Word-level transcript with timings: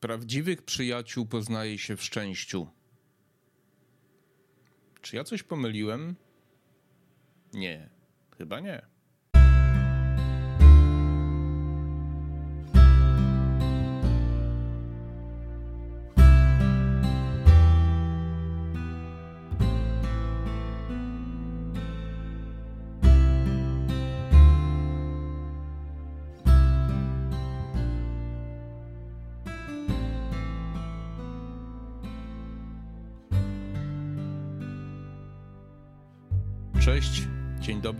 Prawdziwych 0.00 0.62
przyjaciół 0.62 1.26
poznaje 1.26 1.78
się 1.78 1.96
w 1.96 2.02
szczęściu. 2.02 2.66
Czy 5.02 5.16
ja 5.16 5.24
coś 5.24 5.42
pomyliłem? 5.42 6.16
Nie, 7.52 7.90
chyba 8.38 8.60
nie. 8.60 8.86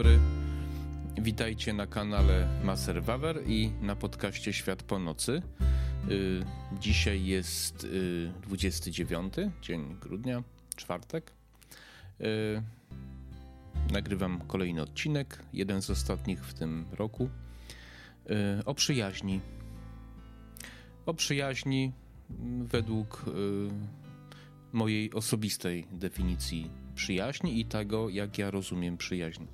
Dobry. 0.00 0.18
Witajcie 1.18 1.72
na 1.72 1.86
kanale 1.86 2.48
Maser 2.64 3.02
Wawer 3.02 3.40
i 3.46 3.70
na 3.82 3.96
podcaście 3.96 4.52
Świat 4.52 4.82
po 4.82 4.98
nocy. 4.98 5.42
Y, 6.10 6.44
dzisiaj 6.80 7.24
jest 7.24 7.86
29 8.42 9.34
dzień 9.62 9.96
grudnia, 10.00 10.42
czwartek. 10.76 11.32
Y, 12.20 12.62
nagrywam 13.92 14.40
kolejny 14.40 14.82
odcinek, 14.82 15.38
jeden 15.52 15.82
z 15.82 15.90
ostatnich 15.90 16.44
w 16.44 16.54
tym 16.54 16.86
roku, 16.92 17.30
y, 18.60 18.64
o 18.64 18.74
przyjaźni. 18.74 19.40
O 21.06 21.14
przyjaźni 21.14 21.92
według 22.64 23.24
mojej 24.72 25.12
osobistej 25.12 25.86
definicji 25.92 26.70
przyjaźni 27.00 27.60
i 27.60 27.64
tego, 27.64 28.08
jak 28.08 28.38
ja 28.38 28.50
rozumiem 28.50 28.96
przyjaźń. 28.96 29.44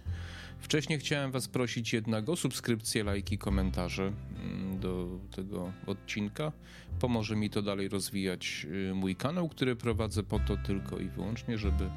Wcześniej 0.59 0.99
chciałem 0.99 1.31
Was 1.31 1.49
prosić 1.49 1.93
jednak 1.93 2.29
o 2.29 2.37
subskrypcję, 2.37 3.05
lajki, 3.05 3.39
komentarze 3.39 4.03
mm, 4.03 4.81
do 4.81 5.09
tego 5.37 5.73
odcinka. 5.87 6.53
Pomoże 7.01 7.37
mi 7.37 7.51
to 7.51 7.63
dalej 7.63 7.89
rozwijać 7.89 8.67
y, 8.91 8.95
mój 8.95 9.17
kanał, 9.17 9.49
który 9.49 9.77
prowadzę 9.77 10.23
po 10.23 10.39
to 10.39 10.57
tylko 10.57 10.99
i 10.99 11.09
wyłącznie, 11.09 11.59
żeby 11.59 11.85
y, 11.85 11.89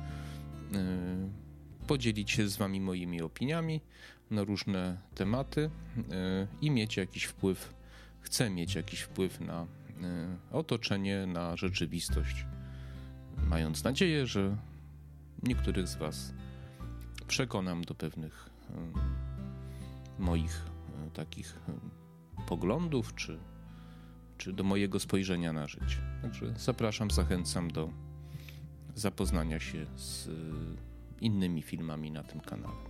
podzielić 1.87 2.31
się 2.31 2.47
z 2.47 2.57
Wami 2.57 2.81
moimi 2.81 3.21
opiniami 3.21 3.81
na 4.31 4.43
różne 4.43 4.97
tematy 5.15 5.61
y, 5.61 5.71
i 6.61 6.71
mieć 6.71 6.97
jakiś 6.97 7.23
wpływ, 7.23 7.73
chcę 8.21 8.49
mieć 8.49 8.75
jakiś 8.75 8.99
wpływ 8.99 9.39
na 9.39 9.67
otoczenie, 10.51 11.25
na 11.27 11.57
rzeczywistość. 11.57 12.45
Mając 13.47 13.83
nadzieję, 13.83 14.27
że 14.27 14.57
niektórych 15.43 15.87
z 15.87 15.95
Was 15.95 16.33
przekonam 17.27 17.83
do 17.83 17.95
pewnych 17.95 18.49
moich 20.19 20.65
e, 21.07 21.11
takich 21.11 21.59
poglądów, 22.47 23.15
czy, 23.15 23.39
czy 24.37 24.53
do 24.53 24.63
mojego 24.63 24.99
spojrzenia 24.99 25.53
na 25.53 25.67
życie. 25.67 25.97
Także 26.21 26.53
zapraszam, 26.57 27.11
zachęcam 27.11 27.71
do 27.71 27.89
zapoznania 28.95 29.59
się 29.59 29.85
z 29.95 30.27
e, 30.27 30.31
innymi 31.21 31.61
filmami 31.61 32.11
na 32.11 32.23
tym 32.23 32.39
kanale. 32.39 32.89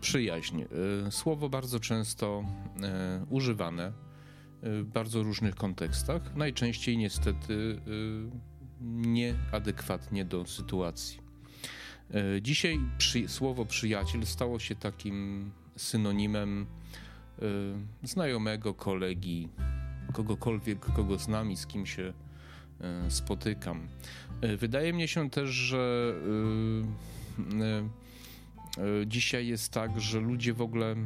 Przyjaźń. 0.00 0.62
E, 1.06 1.10
słowo 1.10 1.48
bardzo 1.48 1.80
często 1.80 2.44
używane 3.30 3.92
w 4.62 4.84
bardzo 4.92 5.22
różnych 5.22 5.54
kontekstach, 5.54 6.36
najczęściej 6.36 6.98
niestety 6.98 7.80
nieadekwatnie 8.80 10.24
do 10.24 10.46
sytuacji. 10.46 11.23
E, 12.10 12.42
dzisiaj 12.42 12.80
przy, 12.98 13.28
słowo 13.28 13.66
przyjaciel 13.66 14.26
stało 14.26 14.58
się 14.58 14.74
takim 14.74 15.50
synonimem 15.76 16.66
y, 18.02 18.06
znajomego, 18.06 18.74
kolegi, 18.74 19.48
kogokolwiek, 20.12 20.80
kogo 20.80 21.18
znam 21.18 21.50
i 21.50 21.56
z 21.56 21.66
kim 21.66 21.86
się 21.86 22.12
y, 23.06 23.10
spotykam. 23.10 23.88
Wydaje 24.58 24.92
mi 24.92 25.08
się 25.08 25.30
też, 25.30 25.50
że 25.50 26.14
dzisiaj 29.06 29.46
jest 29.46 29.72
tak, 29.72 30.00
że 30.00 30.20
ludzie 30.20 30.54
w 30.54 30.60
ogóle 30.60 30.96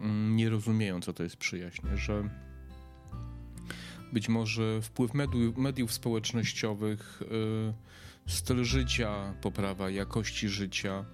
mm, 0.00 0.36
nie 0.36 0.50
rozumieją, 0.50 1.00
co 1.00 1.12
to 1.12 1.22
jest 1.22 1.36
przyjaźń, 1.36 1.86
że 1.94 2.28
być 4.12 4.28
może 4.28 4.82
wpływ 4.82 5.14
mediów, 5.14 5.56
mediów 5.56 5.92
społecznościowych 5.92 7.22
styl 8.28 8.64
życia, 8.64 9.34
poprawa 9.40 9.90
jakości 9.90 10.48
życia 10.48 11.04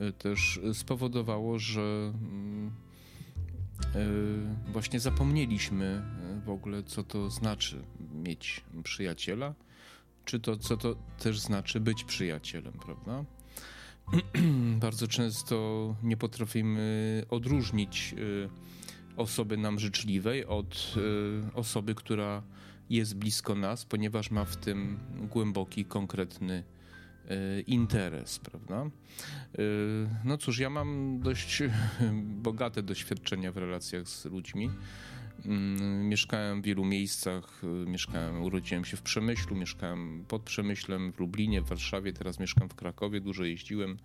y, 0.00 0.12
też 0.12 0.60
spowodowało, 0.72 1.58
że 1.58 2.12
mm, 2.14 2.70
y, 4.66 4.72
właśnie 4.72 5.00
zapomnieliśmy 5.00 6.02
y, 6.38 6.40
w 6.40 6.50
ogóle, 6.50 6.82
co 6.82 7.02
to 7.02 7.30
znaczy 7.30 7.82
mieć 8.14 8.64
przyjaciela, 8.84 9.54
czy 10.24 10.40
to, 10.40 10.56
co 10.56 10.76
to 10.76 10.96
też 11.18 11.40
znaczy 11.40 11.80
być 11.80 12.04
przyjacielem, 12.04 12.72
prawda? 12.72 13.24
Bardzo 14.86 15.08
często 15.08 15.96
nie 16.02 16.16
potrafimy 16.16 17.26
odróżnić 17.30 18.14
osoby 19.16 19.56
nam 19.56 19.78
życzliwej 19.78 20.46
od 20.46 20.94
osoby, 21.54 21.94
która 21.94 22.42
jest 22.92 23.16
blisko 23.16 23.54
nas, 23.54 23.84
ponieważ 23.84 24.30
ma 24.30 24.44
w 24.44 24.56
tym 24.56 24.98
głęboki, 25.30 25.84
konkretny 25.84 26.64
e, 27.28 27.60
interes, 27.60 28.38
prawda? 28.38 28.76
E, 28.80 28.90
no 30.24 30.38
cóż, 30.38 30.58
ja 30.58 30.70
mam 30.70 31.20
dość 31.20 31.62
bogate 32.46 32.82
doświadczenia 32.82 33.52
w 33.52 33.56
relacjach 33.56 34.08
z 34.08 34.24
ludźmi. 34.24 34.70
Mm, 35.44 36.08
mieszkałem 36.08 36.62
w 36.62 36.64
wielu 36.64 36.84
miejscach, 36.84 37.62
mieszkałem, 37.86 38.42
urodziłem 38.42 38.84
się 38.84 38.96
w 38.96 39.02
Przemyślu, 39.02 39.56
mieszkałem 39.56 40.24
pod 40.28 40.42
Przemyślem, 40.42 41.12
w 41.12 41.20
Lublinie, 41.20 41.62
w 41.62 41.68
Warszawie, 41.68 42.12
teraz 42.12 42.40
mieszkam 42.40 42.68
w 42.68 42.74
Krakowie, 42.74 43.20
dużo 43.20 43.44
jeździłem, 43.44 43.96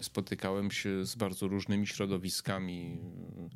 spotykałem 0.00 0.70
się 0.70 1.04
z 1.06 1.14
bardzo 1.14 1.48
różnymi 1.48 1.86
środowiskami 1.86 2.98
E, 2.98 3.44
e, 3.44 3.48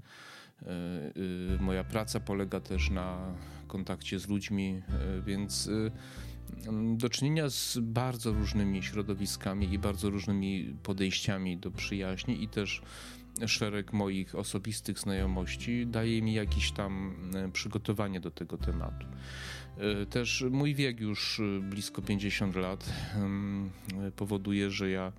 moja 1.60 1.84
praca 1.84 2.20
polega 2.20 2.60
też 2.60 2.90
na 2.90 3.34
kontakcie 3.66 4.18
z 4.18 4.28
ludźmi, 4.28 4.82
e, 4.88 5.22
więc 5.22 5.70
do 6.96 7.08
czynienia 7.08 7.50
z 7.50 7.78
bardzo 7.82 8.32
różnymi 8.32 8.82
środowiskami 8.82 9.72
i 9.72 9.78
bardzo 9.78 10.10
różnymi 10.10 10.76
podejściami 10.82 11.56
do 11.56 11.70
przyjaźni 11.70 12.42
i 12.42 12.48
też 12.48 12.82
szereg 13.46 13.92
moich 13.92 14.34
osobistych 14.34 14.98
znajomości 14.98 15.86
daje 15.86 16.22
mi 16.22 16.34
jakieś 16.34 16.72
tam 16.72 17.16
przygotowanie 17.52 18.20
do 18.20 18.30
tego 18.30 18.58
tematu. 18.58 19.06
Też 20.10 20.44
mój 20.50 20.74
wiek 20.74 21.00
już 21.00 21.40
blisko 21.60 22.02
50 22.02 22.56
lat 22.56 22.92
powoduje, 24.16 24.70
że 24.70 24.90
ja 24.90 25.12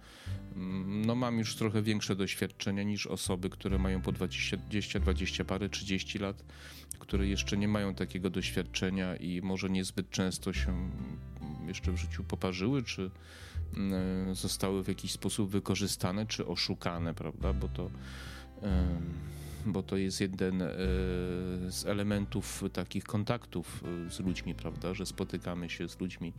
no 0.85 1.15
mam 1.15 1.39
już 1.39 1.55
trochę 1.55 1.81
większe 1.81 2.15
doświadczenia 2.15 2.83
niż 2.83 3.07
osoby, 3.07 3.49
które 3.49 3.79
mają 3.79 4.01
po 4.01 4.11
20, 4.11 4.57
20, 4.57 4.99
20 4.99 5.45
parę, 5.45 5.69
30 5.69 6.19
lat, 6.19 6.43
które 6.99 7.27
jeszcze 7.27 7.57
nie 7.57 7.67
mają 7.67 7.95
takiego 7.95 8.29
doświadczenia 8.29 9.15
i 9.15 9.41
może 9.41 9.69
niezbyt 9.69 10.09
często 10.09 10.53
się 10.53 10.89
jeszcze 11.67 11.91
w 11.91 11.97
życiu 11.97 12.23
poparzyły, 12.23 12.83
czy 12.83 13.01
mm, 13.01 13.11
zostały 14.33 14.83
w 14.83 14.87
jakiś 14.87 15.11
sposób 15.11 15.49
wykorzystane, 15.49 16.25
czy 16.25 16.47
oszukane, 16.47 17.13
prawda? 17.13 17.53
Bo 17.53 17.67
to, 17.67 17.89
bo 19.65 19.83
to 19.83 19.97
jest 19.97 20.21
jeden 20.21 20.61
e, 20.61 20.67
z 21.71 21.85
elementów 21.85 22.63
takich 22.73 23.03
kontaktów 23.03 23.83
e, 24.07 24.11
z 24.11 24.19
ludźmi, 24.19 24.55
prawda? 24.55 24.93
Że 24.93 25.05
spotykamy 25.05 25.69
się 25.69 25.89
z 25.89 25.99
ludźmi 25.99 26.33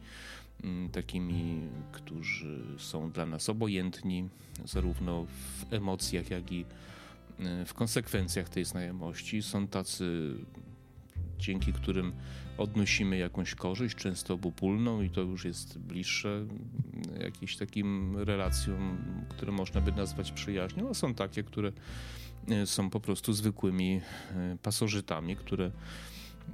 takimi, 0.93 1.61
którzy 1.93 2.63
są 2.79 3.11
dla 3.11 3.27
nas 3.27 3.49
obojętni, 3.49 4.29
zarówno 4.65 5.25
w 5.25 5.73
emocjach, 5.73 6.31
jak 6.31 6.53
i 6.53 6.65
e, 7.41 7.65
w 7.65 7.75
konsekwencjach 7.75 8.49
tej 8.49 8.65
znajomości. 8.65 9.43
Są 9.43 9.69
tacy, 9.69 10.35
dzięki 11.39 11.73
którym 11.73 12.13
odnosimy 12.59 13.19
jakąś 13.19 13.55
korzyść, 13.55 13.97
często 13.97 14.35
obopólną, 14.35 15.03
i 15.03 15.11
to 15.11 15.21
już 15.21 15.45
jest 15.45 15.79
bliższe 15.79 16.47
jakimś 17.21 17.57
takim 17.57 18.17
relacjom, 18.19 18.99
które 19.29 19.53
można 19.53 19.81
by 19.81 19.93
nazwać 19.93 20.33
przyjaźnią, 20.33 20.91
a 20.91 20.95
są 20.95 21.15
takie, 21.15 21.43
które 21.43 21.73
e, 22.49 22.67
są 22.67 22.91
po 22.91 23.01
prostu 23.01 23.33
zwykłymi 23.33 24.01
e, 24.31 24.57
pasożytami, 24.63 25.37
które 25.37 25.71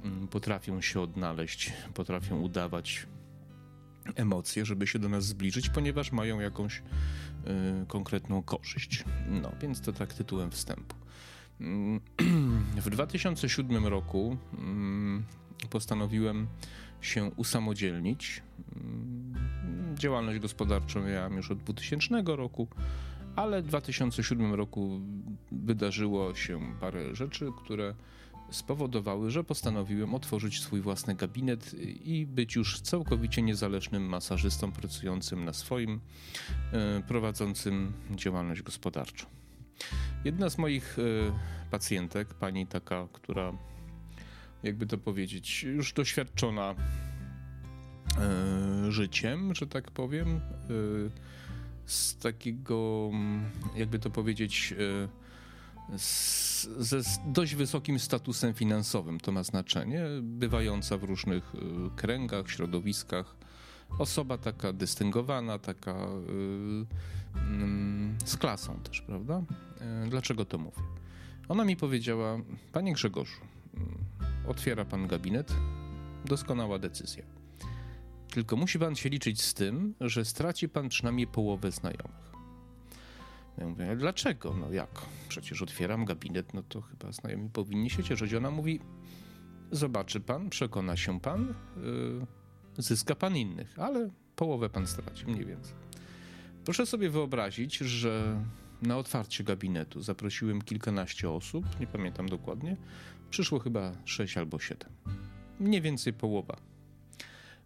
mm, 0.03 0.27
potrafią 0.27 0.81
się 0.81 1.01
odnaleźć, 1.01 1.73
potrafią 1.93 2.41
udawać 2.41 3.07
emocje, 4.15 4.65
żeby 4.65 4.87
się 4.87 4.99
do 4.99 5.09
nas 5.09 5.25
zbliżyć, 5.25 5.69
ponieważ 5.69 6.11
mają 6.11 6.39
jakąś 6.39 6.77
y, 6.77 6.81
konkretną 7.87 8.43
korzyść. 8.43 9.03
No, 9.29 9.51
więc 9.61 9.81
to 9.81 9.93
tak 9.93 10.13
tytułem 10.13 10.51
wstępu. 10.51 10.95
W 12.85 12.89
2007 12.89 13.87
roku 13.87 14.37
mm, 14.53 15.23
postanowiłem 15.73 16.47
się 17.01 17.31
usamodzielnić. 17.35 18.43
Mm, 18.75 19.97
działalność 19.97 20.39
gospodarczą 20.39 21.07
miałem 21.07 21.33
już 21.37 21.51
od 21.51 21.57
2000 21.57 22.23
roku, 22.25 22.67
ale 23.35 23.61
w 23.61 23.67
2007 23.67 24.53
roku 24.53 25.01
wydarzyło 25.51 26.35
się 26.35 26.59
parę 26.79 27.15
rzeczy, 27.15 27.49
które 27.63 27.95
spowodowały, 28.51 29.31
że 29.31 29.43
postanowiłem 29.43 30.15
otworzyć 30.15 30.61
swój 30.61 30.81
własny 30.81 31.15
gabinet 31.15 31.75
i 32.03 32.25
być 32.25 32.55
już 32.55 32.81
całkowicie 32.81 33.41
niezależnym 33.41 34.05
masażystą 34.05 34.71
pracującym 34.71 35.45
na 35.45 35.53
swoim, 35.53 35.99
e, 36.71 37.01
prowadzącym 37.07 37.93
działalność 38.15 38.61
gospodarczą. 38.61 39.25
Jedna 40.25 40.49
z 40.49 40.57
moich 40.57 40.97
e, 40.99 41.01
pacjentek, 41.71 42.33
pani 42.33 42.67
taka, 42.67 43.07
która 43.13 43.53
jakby 44.63 44.87
to 44.87 44.97
powiedzieć, 44.97 45.63
już 45.63 45.93
doświadczona 45.93 46.75
e, 48.17 48.91
życiem, 48.91 49.55
że 49.55 49.67
tak 49.67 49.91
powiem, 49.91 50.39
z 51.85 52.17
takiego, 52.17 53.11
jakby 53.75 53.99
to 53.99 54.09
powiedzieć, 54.09 54.73
z, 55.97 56.67
ze 56.79 57.01
dość 57.25 57.55
wysokim 57.55 57.99
statusem 57.99 58.53
finansowym. 58.53 59.19
To 59.19 59.31
ma 59.31 59.43
znaczenie, 59.43 60.05
bywająca 60.21 60.97
w 60.97 61.03
różnych 61.03 61.55
y, 61.55 61.59
kręgach, 61.95 62.49
środowiskach. 62.49 63.35
Osoba 63.99 64.37
taka 64.37 64.73
dystyngowana, 64.73 65.59
taka 65.59 65.91
y, 65.91 66.85
mm, 67.35 68.17
z 68.25 68.37
klasą 68.37 68.79
też, 68.79 69.01
prawda? 69.01 69.43
Y, 70.05 70.09
dlaczego 70.09 70.45
to 70.45 70.57
mówię? 70.57 70.83
Ona 71.49 71.65
mi 71.65 71.75
powiedziała, 71.75 72.37
panie 72.71 72.93
Grzegorzu, 72.93 73.41
otwiera 74.47 74.85
pan 74.85 75.07
gabinet, 75.07 75.53
doskonała 76.25 76.79
decyzja. 76.79 77.23
Tylko 78.31 78.55
musi 78.55 78.79
pan 78.79 78.95
się 78.95 79.09
liczyć 79.09 79.41
z 79.41 79.53
tym, 79.53 79.95
że 80.01 80.25
straci 80.25 80.69
pan 80.69 80.89
przynajmniej 80.89 81.27
połowę 81.27 81.71
znajomych. 81.71 82.33
Ja 83.57 83.67
mówię, 83.67 83.95
dlaczego? 83.95 84.53
No 84.53 84.71
jak? 84.71 84.89
Przecież 85.29 85.61
otwieram 85.61 86.05
gabinet, 86.05 86.53
no 86.53 86.63
to 86.63 86.81
chyba 86.81 87.11
znajomi 87.11 87.49
powinni 87.49 87.89
się 87.89 88.03
cieszyć. 88.03 88.33
Ona 88.33 88.51
mówi, 88.51 88.79
zobaczy 89.71 90.19
pan, 90.19 90.49
przekona 90.49 90.97
się 90.97 91.19
pan, 91.19 91.53
yy, 92.77 92.83
zyska 92.83 93.15
pan 93.15 93.37
innych, 93.37 93.79
ale 93.79 94.09
połowę 94.35 94.69
pan 94.69 94.87
straci, 94.87 95.25
mniej 95.25 95.45
więcej. 95.45 95.73
Proszę 96.65 96.85
sobie 96.85 97.09
wyobrazić, 97.09 97.77
że 97.77 98.43
na 98.81 98.97
otwarcie 98.97 99.43
gabinetu 99.43 100.01
zaprosiłem 100.01 100.61
kilkanaście 100.61 101.29
osób, 101.29 101.79
nie 101.79 101.87
pamiętam 101.87 102.29
dokładnie, 102.29 102.77
przyszło 103.33 103.59
chyba 103.59 103.91
sześć 104.05 104.37
albo 104.37 104.59
siedem. 104.59 104.89
Mniej 105.59 105.81
więcej 105.81 106.13
połowa. 106.13 106.57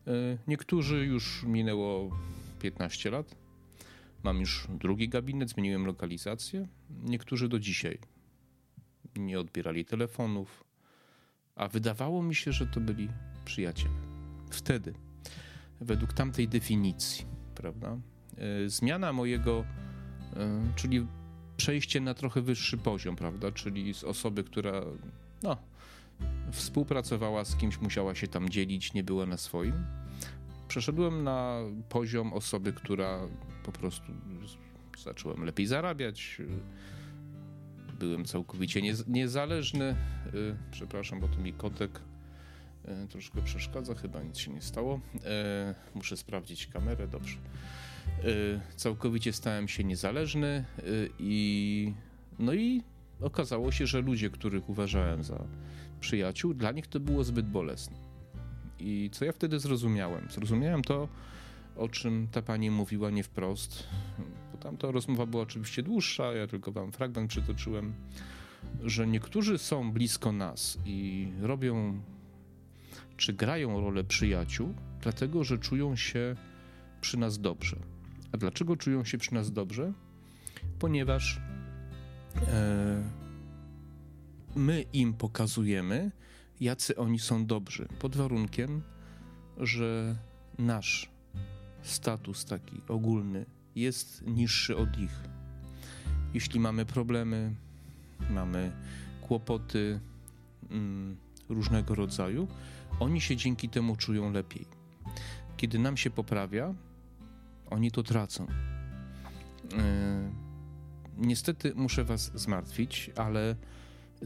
Yy, 0.05 0.37
niektórzy 0.47 1.05
już 1.05 1.43
minęło 1.43 2.17
15 2.59 3.11
lat, 3.11 3.35
Mam 4.23 4.39
już 4.39 4.67
drugi 4.69 5.09
gabinet, 5.09 5.49
zmieniłem 5.49 5.85
lokalizację. 5.85 6.67
Niektórzy 7.03 7.47
do 7.49 7.59
dzisiaj 7.59 7.99
nie 9.15 9.39
odbierali 9.39 9.85
telefonów, 9.85 10.63
a 11.55 11.67
wydawało 11.67 12.23
mi 12.23 12.35
się, 12.35 12.51
że 12.51 12.67
to 12.67 12.79
byli 12.79 13.09
przyjaciele. 13.45 13.95
Wtedy, 14.51 14.93
według 15.81 16.13
tamtej 16.13 16.47
definicji, 16.47 17.25
prawda, 17.55 17.97
e, 18.37 18.69
zmiana 18.69 19.13
mojego, 19.13 19.65
e, 20.35 20.71
czyli 20.75 21.07
przejście 21.57 22.01
na 22.01 22.13
trochę 22.13 22.41
wyższy 22.41 22.77
poziom, 22.77 23.15
prawda, 23.15 23.51
czyli 23.51 23.93
z 23.93 24.03
osoby, 24.03 24.43
która 24.43 24.81
no, 25.43 25.57
współpracowała 26.51 27.45
z 27.45 27.55
kimś, 27.55 27.79
musiała 27.79 28.15
się 28.15 28.27
tam 28.27 28.49
dzielić, 28.49 28.93
nie 28.93 29.03
była 29.03 29.25
na 29.25 29.37
swoim, 29.37 29.85
przeszedłem 30.67 31.23
na 31.23 31.59
poziom 31.89 32.33
osoby, 32.33 32.73
która 32.73 33.19
po 33.63 33.71
prostu 33.71 34.11
zacząłem 35.03 35.43
lepiej 35.43 35.67
zarabiać. 35.67 36.41
Byłem 37.99 38.25
całkowicie 38.25 38.81
niezależny. 39.07 39.95
Y, 40.33 40.55
przepraszam, 40.71 41.19
bo 41.19 41.27
to 41.27 41.37
mi 41.39 41.53
kotek 41.53 42.01
y, 43.05 43.07
troszkę 43.07 43.41
przeszkadza, 43.41 43.95
chyba 43.95 44.23
nic 44.23 44.37
się 44.37 44.51
nie 44.51 44.61
stało. 44.61 44.99
Y, 45.15 45.19
muszę 45.95 46.17
sprawdzić 46.17 46.67
kamerę, 46.67 47.07
dobrze. 47.07 47.37
Całkowicie 48.75 49.33
stałem 49.33 49.67
się 49.67 49.83
niezależny 49.83 50.65
i 51.19 51.93
no 52.39 52.53
i 52.53 52.83
okazało 53.21 53.71
się, 53.71 53.87
że 53.87 54.01
ludzie, 54.01 54.29
których 54.29 54.69
uważałem 54.69 55.23
za 55.23 55.43
przyjaciół, 55.99 56.53
dla 56.53 56.71
nich 56.71 56.87
to 56.87 56.99
było 56.99 57.23
zbyt 57.23 57.49
bolesne. 57.49 57.97
I 58.79 59.09
co 59.13 59.25
ja 59.25 59.31
wtedy 59.31 59.59
zrozumiałem? 59.59 60.27
Zrozumiałem 60.29 60.81
to, 60.81 61.07
o 61.75 61.89
czym 61.89 62.27
ta 62.31 62.41
pani 62.41 62.71
mówiła 62.71 63.09
nie 63.09 63.23
wprost, 63.23 63.87
bo 64.51 64.57
tamta 64.57 64.91
rozmowa 64.91 65.25
była 65.25 65.43
oczywiście 65.43 65.83
dłuższa, 65.83 66.33
ja 66.33 66.47
tylko 66.47 66.71
wam 66.71 66.91
fragment 66.91 67.29
przytoczyłem, 67.29 67.93
że 68.83 69.07
niektórzy 69.07 69.57
są 69.57 69.91
blisko 69.91 70.31
nas 70.31 70.77
i 70.85 71.27
robią 71.41 72.01
czy 73.17 73.33
grają 73.33 73.81
rolę 73.81 74.03
przyjaciół, 74.03 74.73
dlatego 75.01 75.43
że 75.43 75.57
czują 75.57 75.95
się 75.95 76.35
przy 77.01 77.17
nas 77.17 77.39
dobrze. 77.39 77.77
A 78.31 78.37
dlaczego 78.37 78.75
czują 78.77 79.03
się 79.03 79.17
przy 79.17 79.33
nas 79.33 79.51
dobrze? 79.51 79.93
Ponieważ 80.79 81.41
my 84.55 84.85
im 84.93 85.13
pokazujemy, 85.13 86.11
jacy 86.59 86.95
oni 86.95 87.19
są 87.19 87.45
dobrzy, 87.45 87.87
pod 87.99 88.15
warunkiem, 88.15 88.81
że 89.57 90.15
nasz 90.57 91.09
status 91.81 92.45
taki 92.45 92.81
ogólny 92.87 93.45
jest 93.75 94.23
niższy 94.27 94.77
od 94.77 94.97
ich. 94.97 95.23
Jeśli 96.33 96.59
mamy 96.59 96.85
problemy, 96.85 97.55
mamy 98.29 98.71
kłopoty 99.21 99.99
mm, 100.69 101.17
różnego 101.49 101.95
rodzaju, 101.95 102.47
oni 102.99 103.21
się 103.21 103.35
dzięki 103.35 103.69
temu 103.69 103.95
czują 103.95 104.31
lepiej. 104.31 104.65
Kiedy 105.57 105.79
nam 105.79 105.97
się 105.97 106.09
poprawia, 106.09 106.73
oni 107.69 107.91
to 107.91 108.03
tracą. 108.03 108.47
Yy, 109.71 110.46
niestety 111.17 111.73
muszę 111.75 112.03
Was 112.03 112.31
zmartwić, 112.35 113.11
ale 113.15 113.55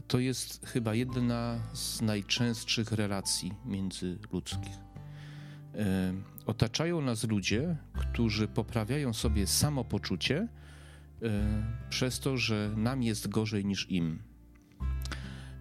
to 0.08 0.18
jest 0.18 0.66
chyba 0.66 0.94
jedna 0.94 1.60
z 1.72 2.02
najczęstszych 2.02 2.92
relacji 2.92 3.52
międzyludzkich. 3.64 4.76
E, 5.74 6.14
otaczają 6.46 7.00
nas 7.00 7.24
ludzie, 7.24 7.76
którzy 7.98 8.48
poprawiają 8.48 9.12
sobie 9.12 9.46
samopoczucie 9.46 10.48
e, 11.22 11.28
przez 11.90 12.20
to, 12.20 12.36
że 12.36 12.72
nam 12.76 13.02
jest 13.02 13.28
gorzej 13.28 13.64
niż 13.64 13.90
im. 13.90 14.22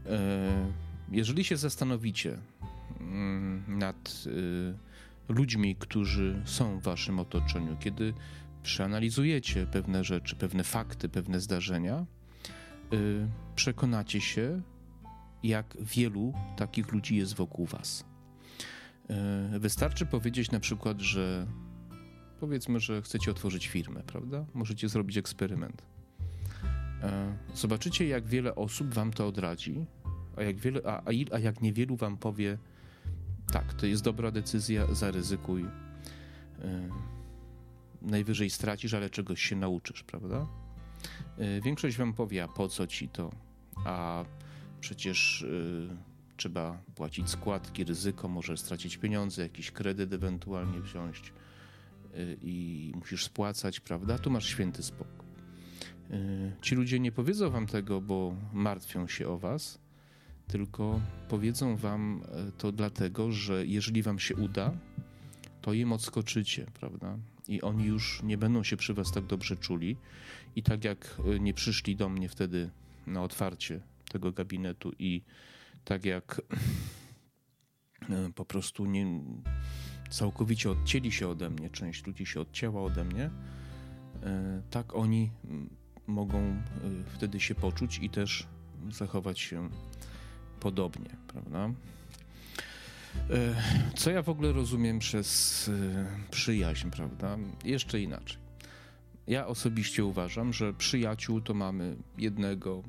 E, 0.06 0.72
jeżeli 1.12 1.44
się 1.44 1.58
zastanowicie 1.58 2.38
mm, 3.00 3.64
nad 3.68 4.24
ludźmi, 5.30 5.76
którzy 5.76 6.42
są 6.46 6.80
w 6.80 6.84
waszym 6.84 7.20
otoczeniu, 7.20 7.78
kiedy 7.80 8.14
przeanalizujecie 8.64 9.66
pewne 9.66 10.04
rzeczy, 10.04 10.36
pewne 10.36 10.64
fakty, 10.64 11.10
pewne 11.10 11.40
zdarzenia, 11.40 12.06
Y, 12.94 13.28
przekonacie 13.56 14.22
się, 14.22 14.62
jak 15.44 15.78
wielu 15.80 16.34
takich 16.58 16.92
ludzi 16.92 17.16
jest 17.16 17.36
wokół 17.36 17.66
Was. 17.66 18.06
Y, 19.56 19.60
wystarczy 19.60 20.06
powiedzieć 20.06 20.52
na 20.52 20.60
przykład, 20.60 21.00
że 21.00 21.48
powiedzmy, 22.40 22.80
że 22.80 23.02
chcecie 23.02 23.32
otworzyć 23.32 23.68
firmę, 23.68 24.04
prawda? 24.08 24.46
Możecie 24.54 24.90
zrobić 24.90 25.18
eksperyment. 25.18 25.82
Y, 25.82 27.58
zobaczycie, 27.58 28.08
jak 28.08 28.28
wiele 28.28 28.56
osób 28.56 28.94
Wam 28.94 29.14
to 29.14 29.28
odradzi, 29.28 29.86
a 30.38 30.44
jak, 30.44 30.58
wiele, 30.58 30.82
a, 30.86 31.04
a 31.32 31.40
jak 31.40 31.62
niewielu 31.62 31.96
Wam 31.96 32.18
powie, 32.18 32.58
tak, 33.52 33.74
to 33.74 33.86
jest 33.86 34.04
dobra 34.04 34.32
decyzja, 34.32 34.94
zaryzykuj. 34.94 35.66
Najwyżej 38.02 38.50
stracisz, 38.50 38.94
ale 38.94 39.10
czegoś 39.10 39.42
się 39.42 39.56
nauczysz, 39.56 40.04
prawda? 40.04 40.48
Y, 41.40 41.62
większość 41.62 41.98
wam 41.98 42.14
powie, 42.14 42.44
a 42.44 42.48
po 42.48 42.68
co 42.68 42.88
ci 42.88 43.10
to? 43.10 43.32
A 43.86 44.26
przecież 44.80 45.42
y, 45.42 45.98
trzeba 46.38 46.82
płacić 46.96 47.30
składki, 47.30 47.84
ryzyko, 47.84 48.28
możesz 48.28 48.60
stracić 48.60 48.98
pieniądze, 48.98 49.42
jakiś 49.42 49.72
kredyt 49.72 50.14
ewentualnie 50.14 50.82
wziąć 50.82 51.34
y, 52.16 52.38
i 52.42 52.92
musisz 52.96 53.24
spłacać, 53.24 53.80
prawda? 53.80 54.18
Tu 54.18 54.30
masz 54.30 54.46
święty 54.46 54.84
spokój. 54.84 55.32
Ci 56.62 56.76
ludzie 56.76 57.00
nie 57.00 57.12
powiedzą 57.12 57.50
wam 57.50 57.68
tego, 57.68 58.02
bo 58.02 58.36
martwią 58.54 59.08
się 59.08 59.28
o 59.28 59.38
was, 59.38 59.80
tylko 60.48 61.02
powiedzą 61.30 61.76
wam 61.76 62.22
to 62.58 62.72
dlatego, 62.72 63.32
że 63.32 63.66
jeżeli 63.66 64.04
wam 64.04 64.20
się 64.20 64.36
uda, 64.36 64.72
to 65.62 65.74
im 65.74 65.94
odskoczycie, 65.94 66.66
prawda? 66.74 67.18
I 67.48 67.62
oni 67.62 67.86
już 67.86 68.24
nie 68.24 68.38
będą 68.38 68.64
się 68.64 68.78
przy 68.78 68.94
was 68.94 69.12
tak 69.12 69.26
dobrze 69.26 69.58
czuli 69.58 69.98
i 70.56 70.64
tak 70.64 70.84
jak 70.84 71.18
y, 71.36 71.40
nie 71.40 71.54
przyszli 71.54 71.96
do 71.96 72.10
mnie 72.10 72.30
wtedy 72.30 72.70
na 73.08 73.24
otwarcie 73.24 73.82
tego 74.12 74.32
gabinetu 74.32 74.92
i 75.00 75.22
tak 75.86 76.06
jak 76.06 76.42
po 78.36 78.46
prostu 78.46 78.86
nie, 78.86 79.22
całkowicie 80.10 80.72
odcięli 80.72 81.12
się 81.12 81.28
ode 81.28 81.50
mnie, 81.50 81.70
część 81.70 82.08
ludzi 82.08 82.26
się 82.26 82.42
odcięła 82.42 82.82
ode 82.82 83.04
mnie, 83.04 83.30
tak 84.70 84.96
oni 84.96 85.32
mogą 86.08 86.62
wtedy 87.06 87.40
się 87.40 87.56
poczuć 87.56 88.00
i 88.00 88.10
też 88.10 88.48
zachować 88.90 89.40
się 89.40 89.70
podobnie, 90.60 91.18
prawda? 91.28 91.70
Co 93.96 94.12
ja 94.12 94.22
w 94.22 94.30
ogóle 94.30 94.52
rozumiem 94.52 95.00
przez 95.00 95.70
przyjaźń, 96.32 96.90
prawda? 96.90 97.38
Jeszcze 97.66 98.02
inaczej. 98.02 98.38
Ja 99.28 99.48
osobiście 99.48 100.06
uważam, 100.06 100.54
że 100.54 100.74
przyjaciół 100.74 101.42
to 101.42 101.54
mamy 101.54 101.96
jednego 102.18 102.84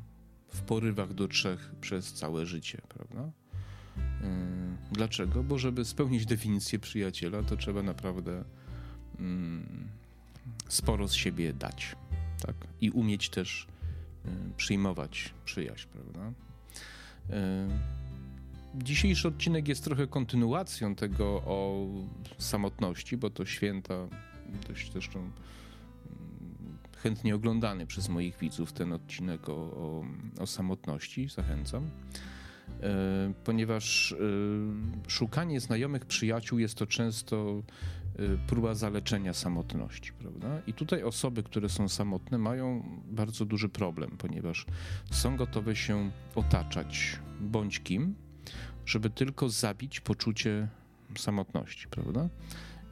w 0.48 0.60
porywach 0.60 1.14
do 1.14 1.28
trzech 1.28 1.72
przez 1.80 2.12
całe 2.12 2.46
życie, 2.46 2.78
prawda? 2.88 3.30
Dlaczego? 4.92 5.42
Bo 5.42 5.58
żeby 5.58 5.84
spełnić 5.84 6.26
definicję 6.26 6.78
przyjaciela, 6.78 7.42
to 7.42 7.56
trzeba 7.56 7.82
naprawdę 7.82 8.44
sporo 10.68 11.08
z 11.08 11.14
siebie 11.14 11.52
dać, 11.52 11.96
tak? 12.46 12.56
I 12.80 12.90
umieć 12.90 13.28
też 13.28 13.66
przyjmować 14.56 15.34
przyjaźń, 15.44 15.88
prawda? 15.88 16.32
Dzisiejszy 18.74 19.28
odcinek 19.28 19.68
jest 19.68 19.84
trochę 19.84 20.06
kontynuacją 20.06 20.94
tego 20.94 21.26
o 21.26 21.86
samotności, 22.38 23.16
bo 23.16 23.30
to 23.30 23.44
święta, 23.44 23.94
dość 24.68 24.92
zresztą 24.92 25.18
mm, 25.18 25.32
chętnie 26.96 27.34
oglądany 27.34 27.86
przez 27.86 28.08
moich 28.08 28.38
widzów 28.38 28.72
ten 28.72 28.92
odcinek 28.92 29.48
o, 29.48 29.52
o, 29.52 30.04
o 30.40 30.46
samotności, 30.46 31.28
zachęcam. 31.28 31.90
E, 32.82 33.32
ponieważ 33.44 34.12
e, 34.12 34.16
szukanie 35.08 35.60
znajomych 35.60 36.06
przyjaciół 36.06 36.58
jest 36.58 36.74
to 36.74 36.86
często 36.86 37.62
e, 38.18 38.46
próba 38.46 38.74
zaleczenia 38.74 39.34
samotności, 39.34 40.12
prawda? 40.12 40.62
I 40.66 40.72
tutaj 40.72 41.02
osoby, 41.02 41.42
które 41.42 41.68
są 41.68 41.88
samotne, 41.88 42.38
mają 42.38 42.82
bardzo 43.10 43.44
duży 43.44 43.68
problem, 43.68 44.10
ponieważ 44.18 44.66
są 45.10 45.36
gotowe 45.36 45.76
się 45.76 46.10
otaczać 46.34 47.18
bądź 47.40 47.80
kim, 47.80 48.14
żeby 48.86 49.10
tylko 49.10 49.48
zabić 49.48 50.00
poczucie 50.00 50.68
samotności, 51.16 51.88
prawda? 51.88 52.28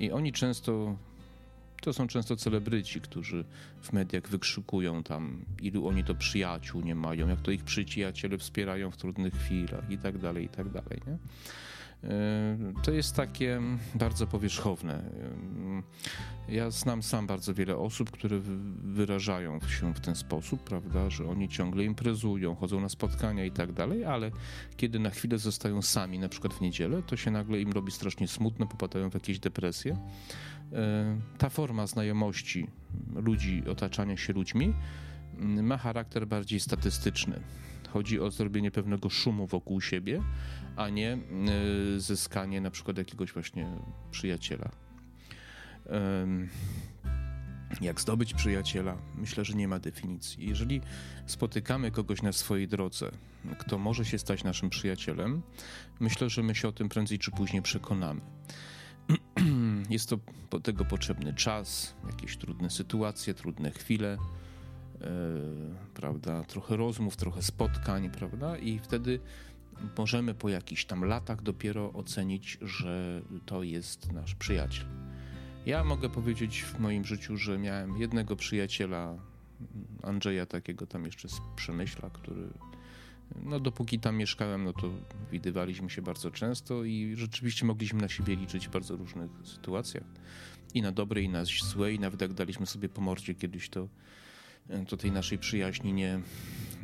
I 0.00 0.12
oni 0.12 0.32
często, 0.32 0.97
to 1.82 1.92
są 1.92 2.06
często 2.06 2.37
celebryci, 2.37 3.00
którzy 3.00 3.44
w 3.82 3.92
mediach 3.92 4.28
wykrzykują 4.28 5.02
tam, 5.02 5.44
ilu 5.62 5.88
oni 5.88 6.04
to 6.04 6.14
przyjaciół 6.14 6.80
nie 6.80 6.94
mają, 6.94 7.28
jak 7.28 7.40
to 7.40 7.50
ich 7.50 7.64
przyjaciele 7.64 8.38
wspierają 8.38 8.90
w 8.90 8.97
trudnych 8.97 9.35
chwilach 9.35 9.90
i 9.90 9.99
tak 9.99 10.18
dalej, 10.18 10.44
i 10.44 10.49
tak 10.49 10.68
dalej, 10.68 11.02
nie? 11.06 11.18
To 12.83 12.92
jest 12.92 13.16
takie 13.16 13.61
bardzo 13.95 14.26
powierzchowne. 14.26 15.02
Ja 16.49 16.71
znam 16.71 17.02
sam 17.02 17.26
bardzo 17.26 17.54
wiele 17.54 17.76
osób, 17.76 18.11
które 18.11 18.40
wyrażają 18.85 19.61
się 19.61 19.95
w 19.95 20.00
ten 20.00 20.14
sposób, 20.14 20.64
prawda, 20.64 21.11
że 21.11 21.28
oni 21.28 21.49
ciągle 21.49 21.85
imprezują, 21.85 22.54
chodzą 22.54 22.80
na 22.80 22.88
spotkania 22.88 23.45
i 23.45 23.50
tak 23.50 23.73
dalej, 23.73 24.04
ale 24.04 24.30
kiedy 24.76 24.99
na 24.99 25.11
chwilę 25.11 25.38
zostają 25.38 25.83
sami, 25.83 26.19
na 26.19 26.28
przykład 26.28 26.54
w 26.54 26.61
niedzielę, 26.61 27.02
to 27.02 27.16
się 27.16 27.30
nagle 27.30 27.61
im 27.61 27.73
robi 27.73 27.92
strasznie 27.92 28.28
smutno, 28.28 28.66
popadają 28.66 29.11
w 29.11 29.14
jakieś 29.14 29.38
depresje. 29.38 29.97
Ta 31.38 31.49
forma 31.49 31.87
znajomości 31.87 32.66
ludzi, 33.14 33.62
otaczania 33.69 34.16
się 34.16 34.33
ludźmi 34.33 34.75
ma 35.38 35.76
charakter 35.76 36.26
bardziej 36.26 36.61
statystyczny. 36.61 37.40
Chodzi 37.92 38.20
o 38.20 38.30
zrobienie 38.30 38.70
pewnego 38.70 39.11
szumu 39.11 39.47
wokół 39.47 39.80
siebie, 39.80 40.23
a 40.76 40.88
nie 40.88 41.18
y, 41.97 42.00
zyskanie 42.00 42.61
na 42.61 42.70
przykład 42.70 42.99
jakiegoś 42.99 43.32
właśnie 43.32 43.66
przyjaciela. 44.11 44.70
Jak 47.80 48.00
zdobyć 48.00 48.35
przyjaciela? 48.35 48.97
Myślę, 49.14 49.44
że 49.44 49.54
nie 49.54 49.68
ma 49.68 49.78
definicji. 49.78 50.49
Jeżeli 50.49 50.80
spotykamy 51.26 51.90
kogoś 51.90 52.23
na 52.23 52.32
swojej 52.32 52.68
drodze, 52.68 53.11
kto 53.59 53.78
może 53.78 54.04
się 54.04 54.18
stać 54.18 54.44
naszym 54.44 54.70
przyjacielem, 54.70 55.42
myślę, 56.00 56.30
że 56.30 56.42
my 56.42 56.54
się 56.54 56.68
o 56.68 56.73
tym 56.73 56.88
prędzej 56.88 57.18
czy 57.18 57.30
później 57.30 57.62
przekonamy. 57.62 58.20
Jest 59.90 60.09
to 60.09 60.18
do 60.50 60.61
tego 60.61 60.85
potrzebny 60.85 61.35
czas, 61.35 61.94
jakieś 62.06 62.37
trudne 62.37 62.70
sytuacje, 62.70 63.35
trudne 63.35 63.70
chwile, 63.70 64.18
prawda? 65.95 66.45
Trochę 66.45 66.76
rozmów, 66.76 67.16
trochę 67.16 67.42
spotkań, 67.42 68.11
prawda? 68.11 68.59
I 68.59 68.78
wtedy 68.78 69.21
możemy 69.99 70.35
po 70.35 70.49
jakichś 70.49 70.85
tam 70.85 71.04
latach 71.04 71.42
dopiero 71.42 71.92
ocenić, 71.92 72.59
że 72.61 73.23
to 73.47 73.62
jest 73.62 74.12
nasz 74.12 74.35
przyjaciel. 74.35 74.87
Ja 75.66 75.85
mogę 75.85 76.09
powiedzieć 76.09 76.62
w 76.62 76.78
moim 76.78 77.04
życiu, 77.04 77.37
że 77.37 77.59
miałem 77.59 77.97
jednego 77.97 78.37
przyjaciela, 78.37 79.19
Andrzeja, 80.02 80.47
takiego 80.47 80.87
tam 80.87 81.04
jeszcze 81.04 81.28
z 81.28 81.40
Przemyśla, 81.57 82.11
który 82.11 82.49
no 83.42 83.61
dopóki 83.61 83.99
tam 83.99 84.16
mieszkałem, 84.16 84.64
no 84.64 84.73
to 84.73 84.90
widywaliśmy 85.33 85.90
się 85.90 86.02
bardzo 86.02 86.30
często 86.30 86.85
i 86.85 87.14
rzeczywiście 87.16 87.66
mogliśmy 87.66 88.02
na 88.02 88.09
siebie 88.09 88.37
liczyć 88.37 88.69
w 88.69 88.71
bardzo 88.71 88.97
różnych 88.97 89.30
sytuacjach. 89.45 90.04
I 90.75 90.83
na 90.83 90.92
dobre, 90.92 91.23
i 91.23 91.28
na 91.28 91.45
złe, 91.45 91.92
i 91.92 91.99
nawet 91.99 92.21
jak 92.21 92.33
daliśmy 92.33 92.66
sobie 92.66 92.88
po 92.88 93.00
mordzie 93.00 93.35
kiedyś, 93.35 93.69
to, 93.69 93.88
to 94.88 94.96
tej 94.96 95.12
naszej 95.12 95.38
przyjaźni 95.38 95.92
nie, 95.92 96.20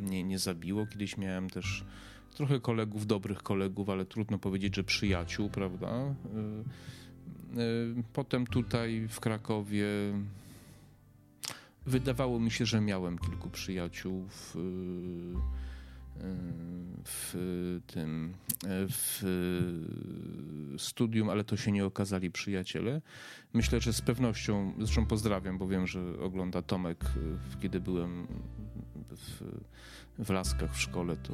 nie, 0.01 0.23
nie 0.23 0.39
zabiło. 0.39 0.85
Kiedyś 0.85 1.17
miałem 1.17 1.49
też 1.49 1.83
trochę 2.35 2.59
kolegów, 2.59 3.07
dobrych 3.07 3.43
kolegów, 3.43 3.89
ale 3.89 4.05
trudno 4.05 4.37
powiedzieć, 4.37 4.75
że 4.75 4.83
przyjaciół, 4.83 5.49
prawda? 5.49 6.15
Y, 7.55 7.59
y, 7.61 8.03
potem 8.13 8.47
tutaj 8.47 9.07
w 9.09 9.19
Krakowie 9.19 9.85
wydawało 11.85 12.39
mi 12.39 12.51
się, 12.51 12.65
że 12.65 12.81
miałem 12.81 13.17
kilku 13.17 13.49
przyjaciół 13.49 14.27
w, 14.29 14.55
y, 14.55 15.66
w 17.03 17.35
tym 17.87 18.33
w 18.69 19.23
studium, 20.77 21.29
ale 21.29 21.43
to 21.43 21.57
się 21.57 21.71
nie 21.71 21.85
okazali 21.85 22.31
przyjaciele. 22.31 23.01
Myślę, 23.53 23.81
że 23.81 23.93
z 23.93 24.01
pewnością, 24.01 24.73
zresztą 24.77 25.05
pozdrawiam, 25.05 25.57
bo 25.57 25.67
wiem, 25.67 25.87
że 25.87 26.19
ogląda 26.19 26.61
Tomek, 26.61 27.05
kiedy 27.61 27.79
byłem 27.79 28.27
w, 29.09 29.43
w 30.19 30.29
Laskach 30.29 30.75
w 30.75 30.81
szkole, 30.81 31.15
to 31.15 31.33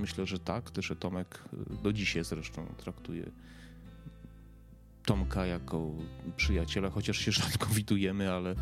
Myślę, 0.00 0.26
że 0.26 0.38
tak. 0.38 0.70
Też 0.70 0.92
Tomek 1.00 1.44
y, 1.72 1.82
do 1.82 1.92
dzisiaj 1.92 2.24
zresztą 2.24 2.66
traktuje 2.76 3.30
Tomka 5.04 5.46
jako 5.46 5.90
przyjaciela, 6.36 6.90
chociaż 6.90 7.18
się 7.18 7.32
rzadko 7.32 7.66
widujemy, 7.74 8.32
ale, 8.32 8.54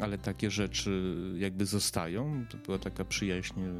ale 0.00 0.18
takie 0.18 0.50
rzeczy 0.50 1.16
jakby 1.38 1.66
zostają. 1.66 2.46
To 2.50 2.58
była 2.58 2.78
taka 2.78 3.04
przyjaźń 3.04 3.60
y, 3.60 3.72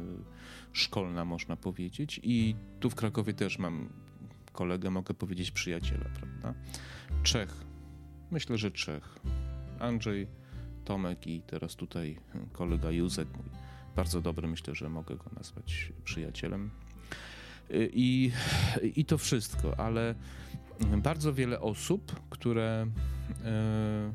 szkolna, 0.77 1.25
można 1.25 1.55
powiedzieć. 1.55 2.19
I 2.23 2.55
tu 2.79 2.89
w 2.89 2.95
Krakowie 2.95 3.33
też 3.33 3.59
mam 3.59 3.89
kolegę, 4.51 4.89
mogę 4.89 5.13
powiedzieć 5.13 5.51
przyjaciela, 5.51 6.05
prawda? 6.19 6.53
Czech. 7.23 7.53
Myślę, 8.31 8.57
że 8.57 8.71
Czech. 8.71 9.19
Andrzej, 9.79 10.27
Tomek 10.85 11.27
i 11.27 11.41
teraz 11.41 11.75
tutaj 11.75 12.19
kolega 12.51 12.91
Józek, 12.91 13.27
mój 13.37 13.45
bardzo 13.95 14.21
dobry, 14.21 14.47
myślę, 14.47 14.75
że 14.75 14.89
mogę 14.89 15.15
go 15.15 15.25
nazwać 15.35 15.91
przyjacielem. 16.03 16.69
I, 17.93 18.31
I 18.95 19.05
to 19.05 19.17
wszystko, 19.17 19.79
ale 19.79 20.15
bardzo 20.97 21.33
wiele 21.33 21.59
osób, 21.59 22.19
które 22.29 22.87
e, 23.45 24.13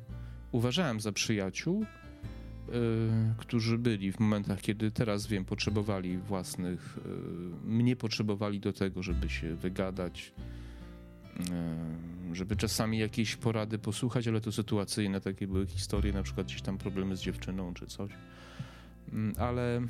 uważałem 0.52 1.00
za 1.00 1.12
przyjaciół, 1.12 1.86
którzy 3.36 3.78
byli 3.78 4.12
w 4.12 4.20
momentach, 4.20 4.60
kiedy 4.60 4.90
teraz 4.90 5.26
wiem, 5.26 5.44
potrzebowali 5.44 6.18
własnych, 6.18 6.98
e, 7.64 7.68
mnie 7.68 7.96
potrzebowali 7.96 8.60
do 8.60 8.72
tego, 8.72 9.02
żeby 9.02 9.28
się 9.28 9.54
wygadać, 9.54 10.32
żeby 12.32 12.56
czasami 12.56 12.98
jakieś 12.98 13.36
porady 13.36 13.78
posłuchać, 13.78 14.28
ale 14.28 14.40
to 14.40 14.52
sytuacyjne, 14.52 15.20
takie 15.20 15.46
były 15.46 15.66
historie, 15.66 16.12
na 16.12 16.22
przykład 16.22 16.46
gdzieś 16.46 16.62
tam 16.62 16.78
problemy 16.78 17.16
z 17.16 17.20
dziewczyną 17.20 17.74
czy 17.74 17.86
coś. 17.86 18.10
Mm, 19.12 19.34
ale 19.38 19.80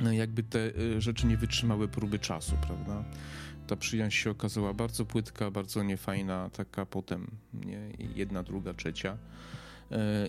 no 0.00 0.12
jakby 0.12 0.42
te 0.42 0.78
y, 0.78 1.00
rzeczy 1.00 1.26
nie 1.26 1.36
wytrzymały 1.36 1.88
próby 1.88 2.18
czasu, 2.18 2.52
prawda? 2.66 3.04
Ta 3.66 3.76
przyjaźń 3.76 4.16
się 4.16 4.30
okazała 4.30 4.74
bardzo 4.74 5.04
płytka, 5.04 5.50
bardzo 5.50 5.82
niefajna, 5.82 6.50
taka 6.50 6.86
potem 6.86 7.30
nie? 7.54 7.80
jedna, 8.14 8.42
druga, 8.42 8.74
trzecia. 8.74 9.18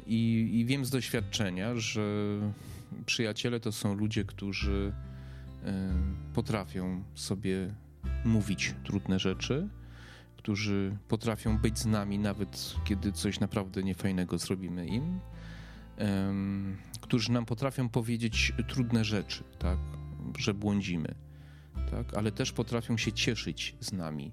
I, 0.08 0.50
I 0.54 0.66
wiem 0.66 0.86
z 0.86 0.90
doświadczenia, 0.90 1.76
że 1.76 2.02
przyjaciele 3.06 3.60
to 3.60 3.72
są 3.72 3.94
ludzie, 3.94 4.24
którzy 4.24 4.94
y, 5.64 6.34
potrafią 6.34 7.04
sobie 7.16 7.74
mówić 8.26 8.76
trudne 8.84 9.20
rzeczy, 9.20 9.68
którzy 10.38 10.98
potrafią 11.08 11.58
być 11.58 11.80
z 11.80 11.86
nami, 11.86 12.20
nawet 12.20 12.76
kiedy 12.84 13.12
coś 13.12 13.40
naprawdę 13.40 13.84
niefajnego 13.84 14.38
zrobimy 14.38 14.88
im 14.88 15.20
którzy 17.02 17.32
nam 17.32 17.46
potrafią 17.46 17.90
powiedzieć 17.90 18.54
trudne 18.68 19.06
rzeczy, 19.06 19.44
tak? 19.60 19.78
że 20.38 20.54
błądzimy. 20.54 21.16
tak? 21.92 22.14
ale 22.14 22.32
też 22.32 22.52
potrafią 22.52 22.98
się 22.98 23.12
cieszyć 23.12 23.76
z 23.80 23.94
nami. 23.94 24.32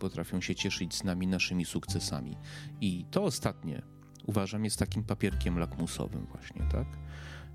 Potrafią 0.00 0.40
się 0.40 0.54
cieszyć 0.54 0.94
z 0.94 1.04
nami 1.04 1.26
naszymi 1.26 1.64
sukcesami. 1.64 2.36
I 2.80 3.04
to 3.10 3.24
ostatnie 3.24 3.82
uważam 4.26 4.64
jest 4.64 4.78
takim 4.78 5.04
papierkiem 5.04 5.58
lakmusowym, 5.58 6.26
właśnie, 6.26 6.62
tak? 6.72 6.86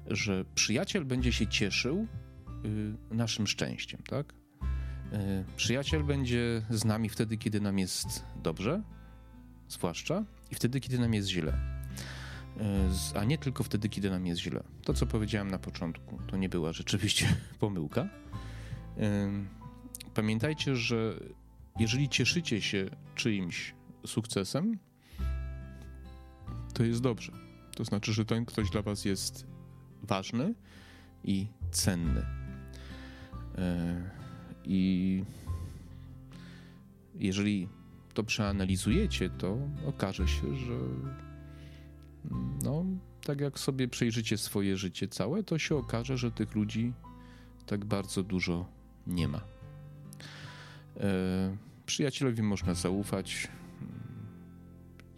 Że 0.07 0.45
przyjaciel 0.55 1.05
będzie 1.05 1.31
się 1.31 1.47
cieszył 1.47 2.07
naszym 3.11 3.47
szczęściem, 3.47 4.01
tak? 4.09 4.33
Przyjaciel 5.55 6.03
będzie 6.03 6.61
z 6.69 6.85
nami 6.85 7.09
wtedy, 7.09 7.37
kiedy 7.37 7.61
nam 7.61 7.79
jest 7.79 8.25
dobrze, 8.43 8.83
zwłaszcza, 9.67 10.25
i 10.51 10.55
wtedy, 10.55 10.79
kiedy 10.79 10.99
nam 10.99 11.13
jest 11.13 11.29
źle. 11.29 11.53
A 13.15 13.23
nie 13.23 13.37
tylko 13.37 13.63
wtedy, 13.63 13.89
kiedy 13.89 14.09
nam 14.09 14.25
jest 14.25 14.41
źle. 14.41 14.63
To, 14.83 14.93
co 14.93 15.05
powiedziałem 15.05 15.51
na 15.51 15.59
początku, 15.59 16.19
to 16.27 16.37
nie 16.37 16.49
była 16.49 16.73
rzeczywiście 16.73 17.35
pomyłka. 17.59 18.09
Pamiętajcie, 20.13 20.75
że 20.75 21.19
jeżeli 21.79 22.09
cieszycie 22.09 22.61
się 22.61 22.85
czyimś 23.15 23.75
sukcesem, 24.05 24.77
to 26.73 26.83
jest 26.83 27.01
dobrze. 27.01 27.31
To 27.75 27.83
znaczy, 27.85 28.13
że 28.13 28.25
ten 28.25 28.45
ktoś 28.45 28.69
dla 28.69 28.81
Was 28.81 29.05
jest 29.05 29.47
ważny 30.03 30.53
i 31.23 31.47
cenny. 31.71 32.25
E, 33.57 34.11
I 34.65 35.23
jeżeli 37.15 37.69
to 38.13 38.23
przeanalizujecie, 38.23 39.29
to 39.29 39.57
okaże 39.87 40.27
się, 40.27 40.55
że 40.55 40.79
no, 42.63 42.85
tak 43.25 43.41
jak 43.41 43.59
sobie 43.59 43.87
przejrzycie 43.87 44.37
swoje 44.37 44.77
życie 44.77 45.07
całe, 45.07 45.43
to 45.43 45.59
się 45.59 45.75
okaże, 45.75 46.17
że 46.17 46.31
tych 46.31 46.55
ludzi 46.55 46.93
tak 47.65 47.85
bardzo 47.85 48.23
dużo 48.23 48.65
nie 49.07 49.27
ma. 49.27 49.52
E, 50.99 51.57
przyjacielowi 51.85 52.41
można 52.41 52.73
zaufać. 52.73 53.47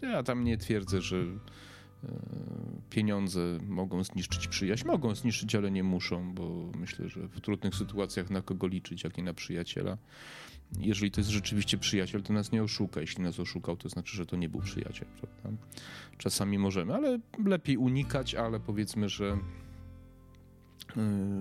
Ja 0.02 0.22
tam 0.22 0.44
nie 0.44 0.58
twierdzę, 0.58 1.02
że 1.02 1.16
e, 1.16 1.26
pieniądze 2.90 3.58
mogą 3.68 4.04
zniszczyć 4.04 4.48
przyjaźń. 4.48 4.86
Mogą 4.86 5.14
zniszczyć, 5.14 5.54
ale 5.54 5.70
nie 5.70 5.82
muszą, 5.82 6.34
bo 6.34 6.70
myślę, 6.78 7.08
że 7.08 7.28
w 7.28 7.40
trudnych 7.40 7.74
sytuacjach 7.74 8.30
na 8.30 8.42
kogo 8.42 8.66
liczyć, 8.66 9.04
jak 9.04 9.16
nie 9.16 9.24
na 9.24 9.34
przyjaciela 9.34 9.98
jeżeli 10.80 11.10
to 11.10 11.20
jest 11.20 11.30
rzeczywiście 11.30 11.78
przyjaciel, 11.78 12.22
to 12.22 12.32
nas 12.32 12.52
nie 12.52 12.62
oszuka. 12.62 13.00
Jeśli 13.00 13.22
nas 13.22 13.40
oszukał, 13.40 13.76
to 13.76 13.88
znaczy, 13.88 14.16
że 14.16 14.26
to 14.26 14.36
nie 14.36 14.48
był 14.48 14.60
przyjaciel. 14.60 15.08
Prawda? 15.20 15.62
Czasami 16.18 16.58
możemy, 16.58 16.94
ale 16.94 17.18
lepiej 17.44 17.76
unikać, 17.76 18.34
ale 18.34 18.60
powiedzmy, 18.60 19.08
że 19.08 19.38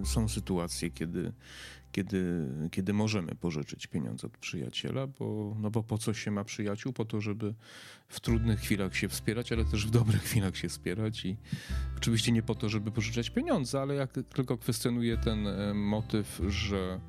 y, 0.01 0.05
są 0.05 0.27
sytuacje, 0.29 0.91
kiedy, 0.91 1.33
kiedy, 1.95 2.47
kiedy 2.71 2.93
możemy 2.93 3.35
pożyczyć 3.35 3.87
pieniądze 3.87 4.27
od 4.27 4.37
przyjaciela, 4.37 5.07
bo, 5.07 5.55
no 5.59 5.71
bo 5.71 5.83
po 5.83 5.97
co 5.97 6.13
się 6.13 6.31
ma 6.31 6.43
przyjaciół? 6.43 6.93
Po 6.93 7.05
to, 7.05 7.21
żeby 7.21 7.53
w 8.07 8.19
trudnych 8.19 8.59
chwilach 8.59 8.95
się 8.95 9.09
wspierać, 9.09 9.51
ale 9.51 9.65
też 9.65 9.87
w 9.87 9.89
dobrych 9.89 10.23
chwilach 10.29 10.57
się 10.57 10.69
wspierać 10.69 11.25
i 11.25 11.37
oczywiście 11.97 12.31
nie 12.31 12.43
po 12.43 12.55
to, 12.55 12.69
żeby 12.69 12.91
pożyczać 12.91 13.29
pieniądze, 13.29 13.81
ale 13.81 13.95
jak 13.95 14.11
tylko 14.11 14.57
kwestionuję 14.57 15.17
ten 15.17 15.47
e, 15.47 15.73
motyw, 15.73 16.41
że 16.49 16.99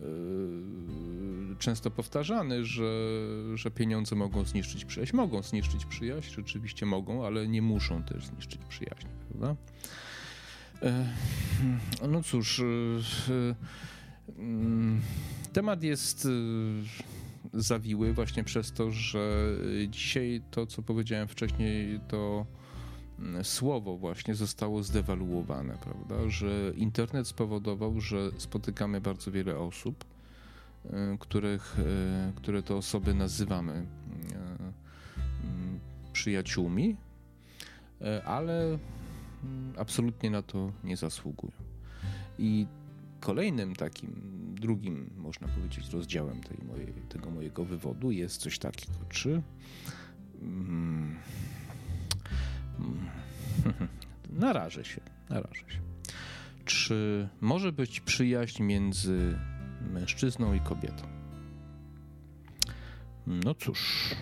Yy, 0.00 1.56
często 1.58 1.90
powtarzany, 1.90 2.64
że, 2.64 3.10
że 3.54 3.70
pieniądze 3.70 4.16
mogą 4.16 4.44
zniszczyć 4.44 4.84
przyjaźń. 4.84 5.16
Mogą 5.16 5.42
zniszczyć 5.42 5.84
przyjaźń, 5.84 6.34
rzeczywiście 6.34 6.86
mogą, 6.86 7.26
ale 7.26 7.48
nie 7.48 7.62
muszą 7.62 8.02
też 8.02 8.26
zniszczyć 8.26 8.60
przyjaźń, 8.68 9.06
prawda? 9.28 9.56
Yy, 10.82 12.08
no 12.08 12.22
cóż, 12.22 12.62
temat 15.52 15.82
jest 15.82 16.28
zawiły 17.54 18.12
właśnie 18.12 18.44
przez 18.44 18.72
to, 18.72 18.90
że 18.90 19.48
dzisiaj 19.88 20.42
to, 20.50 20.66
co 20.66 20.82
powiedziałem 20.82 21.28
wcześniej, 21.28 22.00
to 22.08 22.46
słowo 23.42 23.96
właśnie 23.96 24.34
zostało 24.34 24.82
zdewaluowane, 24.82 25.78
prawda? 25.82 26.28
Że 26.28 26.72
internet 26.76 27.28
spowodował, 27.28 28.00
że 28.00 28.30
spotykamy 28.38 29.00
bardzo 29.00 29.30
wiele 29.30 29.58
osób, 29.58 30.04
e, 30.84 31.16
których, 31.20 31.76
e, 31.78 32.32
które 32.36 32.62
to 32.62 32.76
osoby 32.76 33.14
nazywamy 33.14 33.72
e, 33.72 33.86
przyjaciółmi, 36.12 36.96
ale 38.24 38.78
absolutnie 39.76 40.30
na 40.30 40.42
to 40.42 40.72
nie 40.84 40.96
zasługują. 40.96 41.52
I 42.38 42.66
kolejnym 43.28 43.76
takim, 43.76 44.12
drugim, 44.54 45.10
można 45.16 45.48
powiedzieć, 45.48 45.88
rozdziałem 45.88 46.40
tej 46.40 46.58
mojej, 46.66 46.92
tego 47.08 47.30
mojego 47.30 47.64
wywodu 47.64 48.10
jest 48.10 48.40
coś 48.40 48.58
takiego, 48.58 48.98
czy. 49.08 49.42
Hmm, 50.40 51.18
Narażę 54.40 54.84
się, 54.84 55.00
narażę 55.30 55.70
się. 55.70 55.80
Czy 56.64 57.28
może 57.40 57.72
być 57.72 58.00
przyjaźń 58.00 58.62
między 58.62 59.38
mężczyzną 59.92 60.54
i 60.54 60.60
kobietą? 60.60 61.04
No 63.26 63.54
cóż, 63.54 64.14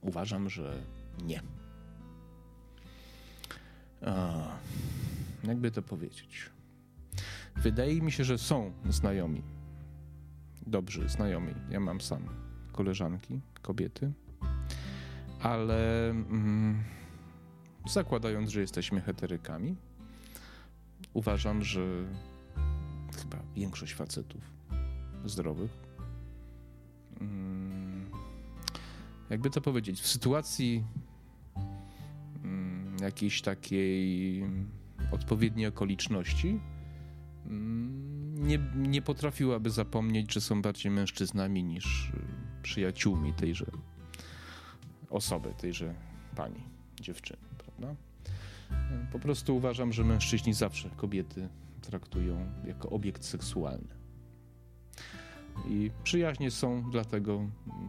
uważam, 0.00 0.50
że 0.50 0.82
nie. 1.24 1.42
A, 4.02 4.48
jakby 5.44 5.70
to 5.70 5.82
powiedzieć? 5.82 6.55
Wydaje 7.56 8.02
mi 8.02 8.12
się, 8.12 8.24
że 8.24 8.38
są 8.38 8.72
znajomi, 8.90 9.42
dobrzy 10.66 11.08
znajomi. 11.08 11.54
Ja 11.70 11.80
mam 11.80 12.00
sam 12.00 12.22
koleżanki, 12.72 13.40
kobiety, 13.62 14.12
ale. 15.40 16.10
Mm, 16.10 16.84
zakładając, 17.88 18.50
że 18.50 18.60
jesteśmy 18.60 19.00
heterykami, 19.00 19.76
uważam, 21.14 21.62
że 21.62 21.80
chyba 23.16 23.38
większość 23.54 23.94
facetów 23.94 24.40
zdrowych, 25.24 25.70
mm, 27.20 28.10
jakby 29.30 29.50
to 29.50 29.60
powiedzieć, 29.60 30.00
w 30.00 30.08
sytuacji 30.08 30.84
mm, 32.44 32.96
jakiejś 33.00 33.42
takiej 33.42 34.44
odpowiedniej 35.10 35.66
okoliczności, 35.66 36.60
nie, 38.34 38.58
nie 38.74 39.02
potrafiłaby 39.02 39.70
zapomnieć, 39.70 40.34
że 40.34 40.40
są 40.40 40.62
bardziej 40.62 40.92
mężczyznami 40.92 41.64
niż 41.64 42.12
przyjaciółmi 42.62 43.32
tejże 43.32 43.66
osoby, 45.10 45.54
tejże 45.58 45.94
pani, 46.36 46.62
dziewczyny. 47.00 47.42
Prawda? 47.58 47.94
Po 49.12 49.18
prostu 49.18 49.56
uważam, 49.56 49.92
że 49.92 50.04
mężczyźni 50.04 50.54
zawsze 50.54 50.90
kobiety 50.90 51.48
traktują 51.82 52.52
jako 52.66 52.90
obiekt 52.90 53.24
seksualny. 53.24 53.96
I 55.68 55.90
przyjaźnie 56.04 56.50
są 56.50 56.90
dlatego 56.90 57.40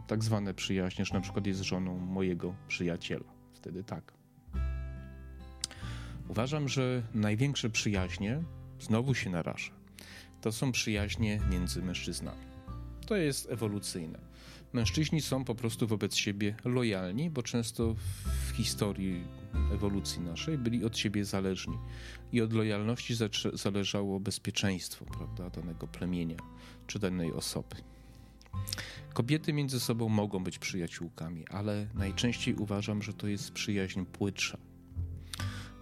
tak 0.06 0.24
zwane 0.24 0.54
przyjaźnie, 0.54 1.04
że 1.04 1.14
na 1.14 1.20
przykład 1.20 1.46
jest 1.46 1.62
żoną 1.62 1.98
mojego 1.98 2.54
przyjaciela. 2.68 3.24
Wtedy 3.54 3.84
tak. 3.84 4.12
Uważam, 6.28 6.68
że 6.68 7.02
największe 7.14 7.70
przyjaźnie, 7.70 8.42
znowu 8.80 9.14
się 9.14 9.30
narażę, 9.30 9.70
to 10.40 10.52
są 10.52 10.72
przyjaźnie 10.72 11.40
między 11.50 11.82
mężczyznami. 11.82 12.48
To 13.06 13.16
jest 13.16 13.50
ewolucyjne. 13.50 14.18
Mężczyźni 14.72 15.20
są 15.20 15.44
po 15.44 15.54
prostu 15.54 15.86
wobec 15.86 16.16
siebie 16.16 16.54
lojalni, 16.64 17.30
bo 17.30 17.42
często 17.42 17.94
w 18.24 18.56
historii 18.56 19.24
ewolucji 19.72 20.20
naszej 20.20 20.58
byli 20.58 20.84
od 20.84 20.98
siebie 20.98 21.24
zależni. 21.24 21.78
I 22.32 22.40
od 22.40 22.52
lojalności 22.52 23.14
zależało 23.52 24.20
bezpieczeństwo 24.20 25.04
prawda, 25.04 25.50
danego 25.50 25.86
plemienia 25.86 26.36
czy 26.86 26.98
danej 26.98 27.32
osoby. 27.32 27.76
Kobiety 29.14 29.52
między 29.52 29.80
sobą 29.80 30.08
mogą 30.08 30.44
być 30.44 30.58
przyjaciółkami, 30.58 31.44
ale 31.48 31.86
najczęściej 31.94 32.54
uważam, 32.54 33.02
że 33.02 33.14
to 33.14 33.28
jest 33.28 33.52
przyjaźń 33.52 34.04
płytsza. 34.04 34.58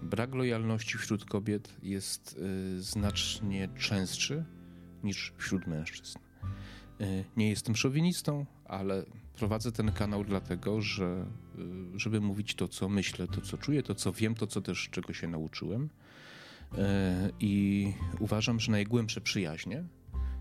Brak 0.06 0.34
lojalności 0.34 0.98
wśród 0.98 1.24
kobiet 1.24 1.76
jest 1.82 2.38
y, 2.76 2.82
znacznie 2.82 3.68
częstszy 3.78 4.44
niż 5.04 5.32
wśród 5.36 5.66
mężczyzn. 5.66 6.18
Y, 7.00 7.24
nie 7.36 7.48
jestem 7.48 7.76
szowinistą, 7.76 8.46
ale 8.64 9.04
prowadzę 9.34 9.72
ten 9.72 9.92
kanał 9.92 10.24
dlatego, 10.24 10.80
że 10.80 11.26
y, 11.94 11.98
żeby 11.98 12.20
mówić 12.20 12.54
to, 12.54 12.68
co 12.68 12.88
myślę, 12.88 13.26
to, 13.26 13.40
co 13.40 13.58
czuję, 13.58 13.82
to, 13.82 13.94
co 13.94 14.12
wiem, 14.12 14.34
to, 14.34 14.46
co 14.46 14.60
też 14.60 14.88
czego 14.90 15.12
się 15.12 15.28
nauczyłem. 15.28 15.90
I 17.40 17.92
uważam, 18.20 18.60
że 18.60 18.72
najgłębsze 18.72 19.20
przyjaźnie 19.20 19.84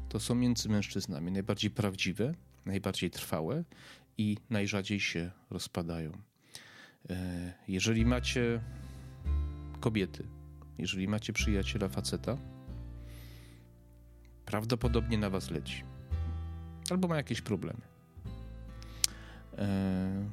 to 0.09 0.19
są 0.19 0.35
między 0.35 0.69
mężczyznami 0.69 1.31
najbardziej 1.31 1.71
prawdziwe, 1.71 2.33
najbardziej 2.65 3.11
trwałe 3.11 3.63
i 4.17 4.37
najrzadziej 4.49 4.99
się 4.99 5.31
rozpadają. 5.49 6.11
Jeżeli 7.67 8.05
macie 8.05 8.61
kobiety, 9.85 10.23
jeżeli 10.77 11.07
macie 11.07 11.33
przyjaciela 11.33 11.89
faceta, 11.89 12.37
prawdopodobnie 14.45 15.17
na 15.17 15.29
was 15.29 15.51
leci. 15.51 15.83
Albo 16.89 17.07
ma 17.07 17.15
jakieś 17.15 17.41
problemy. 17.41 17.81
E, 19.57 20.29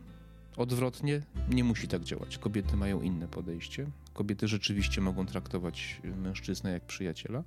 odwrotnie 0.56 1.22
nie 1.50 1.64
musi 1.64 1.88
tak 1.88 2.04
działać. 2.04 2.38
Kobiety 2.38 2.76
mają 2.76 3.00
inne 3.00 3.28
podejście. 3.28 3.86
Kobiety 4.14 4.48
rzeczywiście 4.48 5.00
mogą 5.00 5.26
traktować 5.26 6.00
mężczyznę 6.04 6.72
jak 6.72 6.86
przyjaciela. 6.86 7.44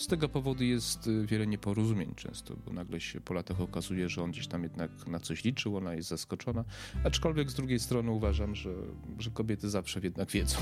Z 0.00 0.06
tego 0.06 0.28
powodu 0.28 0.64
jest 0.64 1.06
y, 1.06 1.26
wiele 1.26 1.46
nieporozumień 1.46 2.14
często, 2.14 2.56
bo 2.66 2.72
nagle 2.72 3.00
się 3.00 3.20
po 3.20 3.34
latach 3.34 3.60
okazuje, 3.60 4.08
że 4.08 4.22
on 4.22 4.30
gdzieś 4.30 4.46
tam 4.46 4.62
jednak 4.62 5.06
na 5.06 5.20
coś 5.20 5.44
liczył, 5.44 5.76
ona 5.76 5.94
jest 5.94 6.08
zaskoczona. 6.08 6.64
Aczkolwiek 7.04 7.50
z 7.50 7.54
drugiej 7.54 7.78
strony 7.78 8.10
uważam, 8.10 8.54
że, 8.54 8.74
że 9.18 9.30
kobiety 9.30 9.70
zawsze 9.70 10.00
jednak 10.02 10.30
wiedzą, 10.30 10.58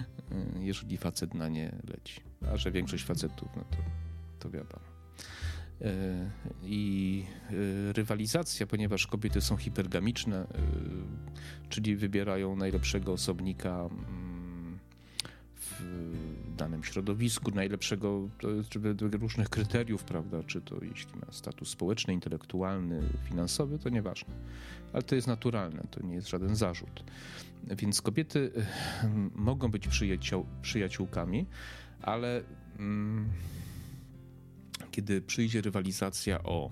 jeżeli 0.60 0.96
facet 0.96 1.34
na 1.34 1.48
nie 1.48 1.72
leci. 1.88 2.20
A 2.52 2.56
że 2.56 2.70
większość 2.70 3.04
facetów, 3.04 3.48
no 3.56 3.64
to, 3.70 3.76
to 4.38 4.50
wiadomo. 4.50 4.82
E, 5.80 6.30
I 6.62 7.24
e, 7.50 7.92
rywalizacja, 7.92 8.66
ponieważ 8.66 9.06
kobiety 9.06 9.40
są 9.40 9.56
hipergamiczne, 9.56 10.46
czyli 11.68 11.96
wybierają 11.96 12.56
najlepszego 12.56 13.12
osobnika 13.12 13.88
mm, 13.90 14.21
w 15.62 16.56
danym 16.56 16.84
środowisku, 16.84 17.50
najlepszego, 17.50 18.28
różnych 19.20 19.48
kryteriów, 19.48 20.04
prawda, 20.04 20.42
czy 20.42 20.60
to 20.60 20.84
jeśli 20.84 21.16
ma 21.16 21.32
status 21.32 21.68
społeczny, 21.68 22.14
intelektualny, 22.14 23.02
finansowy, 23.28 23.78
to 23.78 23.88
nieważne. 23.88 24.34
Ale 24.92 25.02
to 25.02 25.14
jest 25.14 25.26
naturalne, 25.26 25.82
to 25.90 26.06
nie 26.06 26.14
jest 26.14 26.28
żaden 26.28 26.56
zarzut. 26.56 27.04
Więc 27.78 28.02
kobiety 28.02 28.52
mogą 29.34 29.70
być 29.70 29.88
przyjaciół, 29.88 30.46
przyjaciółkami, 30.62 31.46
ale 32.02 32.42
mm, 32.78 33.28
kiedy 34.90 35.20
przyjdzie 35.20 35.60
rywalizacja 35.60 36.42
o 36.42 36.70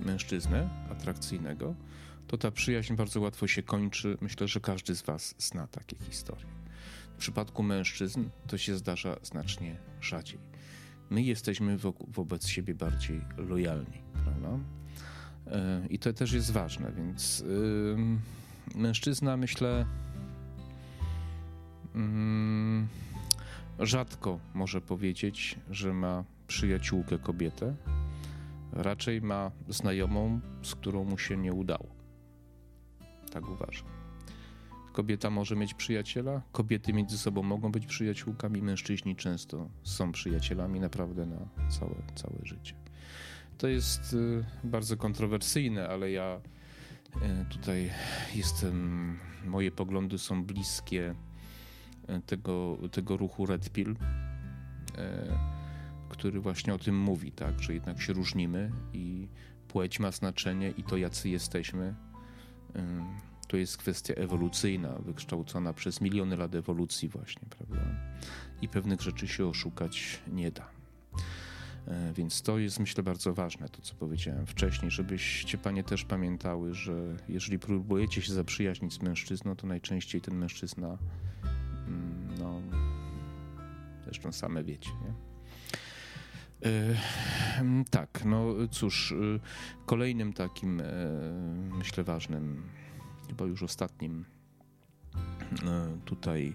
mężczyznę 0.00 0.68
atrakcyjnego, 0.90 1.74
to 2.26 2.38
ta 2.38 2.50
przyjaźń 2.50 2.94
bardzo 2.94 3.20
łatwo 3.20 3.46
się 3.46 3.62
kończy. 3.62 4.16
Myślę, 4.20 4.48
że 4.48 4.60
każdy 4.60 4.94
z 4.94 5.02
Was 5.02 5.34
zna 5.38 5.66
takie 5.66 5.96
historie. 5.96 6.55
W 7.16 7.18
przypadku 7.18 7.62
mężczyzn 7.62 8.24
to 8.46 8.58
się 8.58 8.76
zdarza 8.76 9.16
znacznie 9.22 9.76
rzadziej. 10.00 10.38
My 11.10 11.22
jesteśmy 11.22 11.78
wo 11.78 11.94
wobec 12.08 12.46
siebie 12.46 12.74
bardziej 12.74 13.20
lojalni, 13.36 14.02
prawda? 14.24 14.58
E, 15.46 15.86
I 15.90 15.98
to 15.98 16.12
też 16.12 16.32
jest 16.32 16.50
ważne, 16.50 16.92
więc 16.92 17.40
yy, 17.40 17.96
mężczyzna, 18.74 19.36
myślę, 19.36 19.86
yy, 21.94 23.86
rzadko 23.86 24.38
może 24.54 24.80
powiedzieć, 24.80 25.58
że 25.70 25.92
ma 25.92 26.24
przyjaciółkę 26.46 27.18
kobietę, 27.18 27.74
raczej 28.72 29.22
ma 29.22 29.50
znajomą, 29.68 30.40
z 30.62 30.74
którą 30.74 31.04
mu 31.04 31.18
się 31.18 31.36
nie 31.36 31.52
udało. 31.52 31.86
Tak 33.32 33.48
uważam. 33.48 33.95
Kobieta 34.96 35.30
może 35.30 35.56
mieć 35.56 35.74
przyjaciela, 35.74 36.42
kobiety 36.52 36.92
między 36.92 37.18
sobą 37.18 37.42
mogą 37.42 37.72
być 37.72 37.86
przyjaciółkami, 37.86 38.62
mężczyźni 38.62 39.16
często 39.16 39.68
są 39.82 40.12
przyjacielami 40.12 40.80
naprawdę 40.80 41.26
na 41.26 41.68
całe, 41.68 41.94
całe 42.14 42.36
życie. 42.42 42.74
To 43.58 43.68
jest 43.68 44.12
y, 44.12 44.44
bardzo 44.64 44.96
kontrowersyjne, 44.96 45.88
ale 45.88 46.10
ja 46.10 46.40
y, 47.16 47.20
tutaj 47.50 47.90
jestem, 48.34 49.18
moje 49.44 49.70
poglądy 49.70 50.18
są 50.18 50.44
bliskie 50.44 51.14
y, 52.10 52.20
tego, 52.26 52.78
tego 52.92 53.16
ruchu 53.16 53.46
Red 53.46 53.70
Pill 53.70 53.96
który 56.08 56.40
właśnie 56.40 56.74
o 56.74 56.78
tym 56.78 56.98
mówi, 56.98 57.32
tak, 57.32 57.62
że 57.62 57.74
jednak 57.74 58.00
się 58.00 58.12
różnimy 58.12 58.70
i 58.92 59.28
płeć 59.68 60.00
ma 60.00 60.10
znaczenie 60.10 60.70
i 60.70 60.82
to, 60.82 60.96
jacy 60.96 61.28
jesteśmy, 61.28 61.94
to 63.48 63.56
jest 63.56 63.76
kwestia 63.76 64.14
ewolucyjna, 64.14 64.98
wykształcona 64.98 65.72
przez 65.72 66.00
miliony 66.00 66.36
lat 66.36 66.54
ewolucji 66.54 67.08
właśnie, 67.08 67.48
prawda? 67.50 67.86
I 68.62 68.68
pewnych 68.68 69.00
rzeczy 69.02 69.28
się 69.28 69.46
oszukać 69.46 70.20
nie 70.32 70.50
da. 70.50 70.68
E, 71.88 72.12
więc 72.12 72.42
to 72.42 72.58
jest, 72.58 72.80
myślę, 72.80 73.02
bardzo 73.02 73.34
ważne, 73.34 73.68
to 73.68 73.82
co 73.82 73.94
powiedziałem 73.94 74.46
wcześniej, 74.46 74.90
żebyście 74.90 75.58
panie 75.58 75.84
też 75.84 76.04
pamiętały, 76.04 76.74
że 76.74 77.16
jeżeli 77.28 77.58
próbujecie 77.58 78.22
się 78.22 78.32
zaprzyjaźnić 78.32 78.94
z 78.94 79.02
mężczyzną, 79.02 79.56
to 79.56 79.66
najczęściej 79.66 80.20
ten 80.20 80.34
mężczyzna, 80.34 80.98
mm, 81.86 82.28
no, 82.38 82.62
zresztą 84.04 84.32
same 84.32 84.64
wiecie, 84.64 84.90
nie? 84.90 85.26
E, 86.64 86.94
tak, 87.90 88.24
no 88.24 88.54
cóż, 88.70 89.12
e, 89.12 89.16
kolejnym 89.86 90.32
takim, 90.32 90.80
e, 90.80 90.84
myślę, 91.78 92.04
ważnym, 92.04 92.62
chyba 93.28 93.44
już 93.44 93.62
ostatnim 93.62 94.24
tutaj 96.04 96.54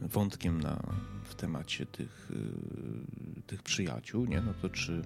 wątkiem 0.00 0.60
na, 0.60 0.82
w 1.24 1.34
temacie 1.34 1.86
tych, 1.86 2.32
tych 3.46 3.62
przyjaciół, 3.62 4.26
nie? 4.26 4.40
no 4.40 4.54
to 4.54 4.68
czy, 4.68 5.02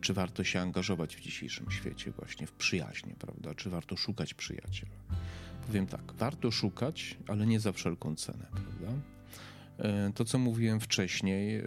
czy 0.00 0.14
warto 0.14 0.44
się 0.44 0.60
angażować 0.60 1.16
w 1.16 1.20
dzisiejszym 1.20 1.70
świecie 1.70 2.10
właśnie 2.10 2.46
w 2.46 2.52
przyjaźnie, 2.52 3.14
prawda? 3.18 3.54
Czy 3.54 3.70
warto 3.70 3.96
szukać 3.96 4.34
przyjaciela? 4.34 4.92
Powiem 5.66 5.86
tak, 5.86 6.12
warto 6.12 6.50
szukać, 6.50 7.18
ale 7.28 7.46
nie 7.46 7.60
za 7.60 7.72
wszelką 7.72 8.16
cenę, 8.16 8.46
prawda? 8.52 8.92
E, 9.78 10.12
to, 10.14 10.24
co 10.24 10.38
mówiłem 10.38 10.80
wcześniej, 10.80 11.56
e, 11.56 11.64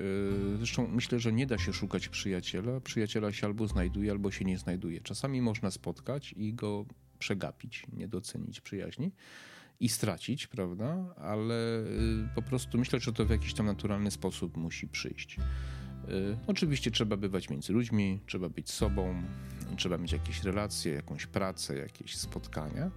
zresztą 0.58 0.88
myślę, 0.88 1.20
że 1.20 1.34
nie 1.34 1.48
da 1.48 1.58
się 1.58 1.74
szukać 1.74 2.10
przyjaciela. 2.10 2.80
Przyjaciela 2.80 3.32
się 3.32 3.48
albo 3.48 3.68
znajduje, 3.68 4.12
albo 4.12 4.32
się 4.32 4.46
nie 4.46 4.58
znajduje. 4.58 5.02
Czasami 5.02 5.42
można 5.42 5.72
spotkać 5.72 6.34
i 6.38 6.54
go 6.54 6.86
przegapić, 7.24 7.84
nie 7.94 8.08
docenić 8.08 8.62
przyjaźni 8.62 9.12
i 9.80 9.90
stracić, 9.90 10.48
prawda? 10.48 11.16
Ale 11.18 11.80
e, 11.80 11.86
po 12.36 12.42
prostu 12.42 12.78
myślę, 12.78 13.00
że 13.00 13.14
to 13.14 13.26
w 13.26 13.30
jakiś 13.30 13.54
tam 13.54 13.66
naturalny 13.66 14.12
sposób 14.12 14.58
musi 14.58 14.88
przyjść. 14.88 15.38
Oczywiście 16.48 16.92
trzeba 16.92 17.18
bywać 17.18 17.50
między 17.50 17.74
ludźmi, 17.74 18.20
trzeba 18.26 18.50
być 18.50 18.72
sobą, 18.72 19.24
trzeba 19.78 19.98
mieć 19.98 20.12
jakieś 20.12 20.44
relacje, 20.44 20.94
jakąś 20.94 21.26
pracę, 21.26 21.78
jakieś 21.78 22.18
spotkania 22.18 22.92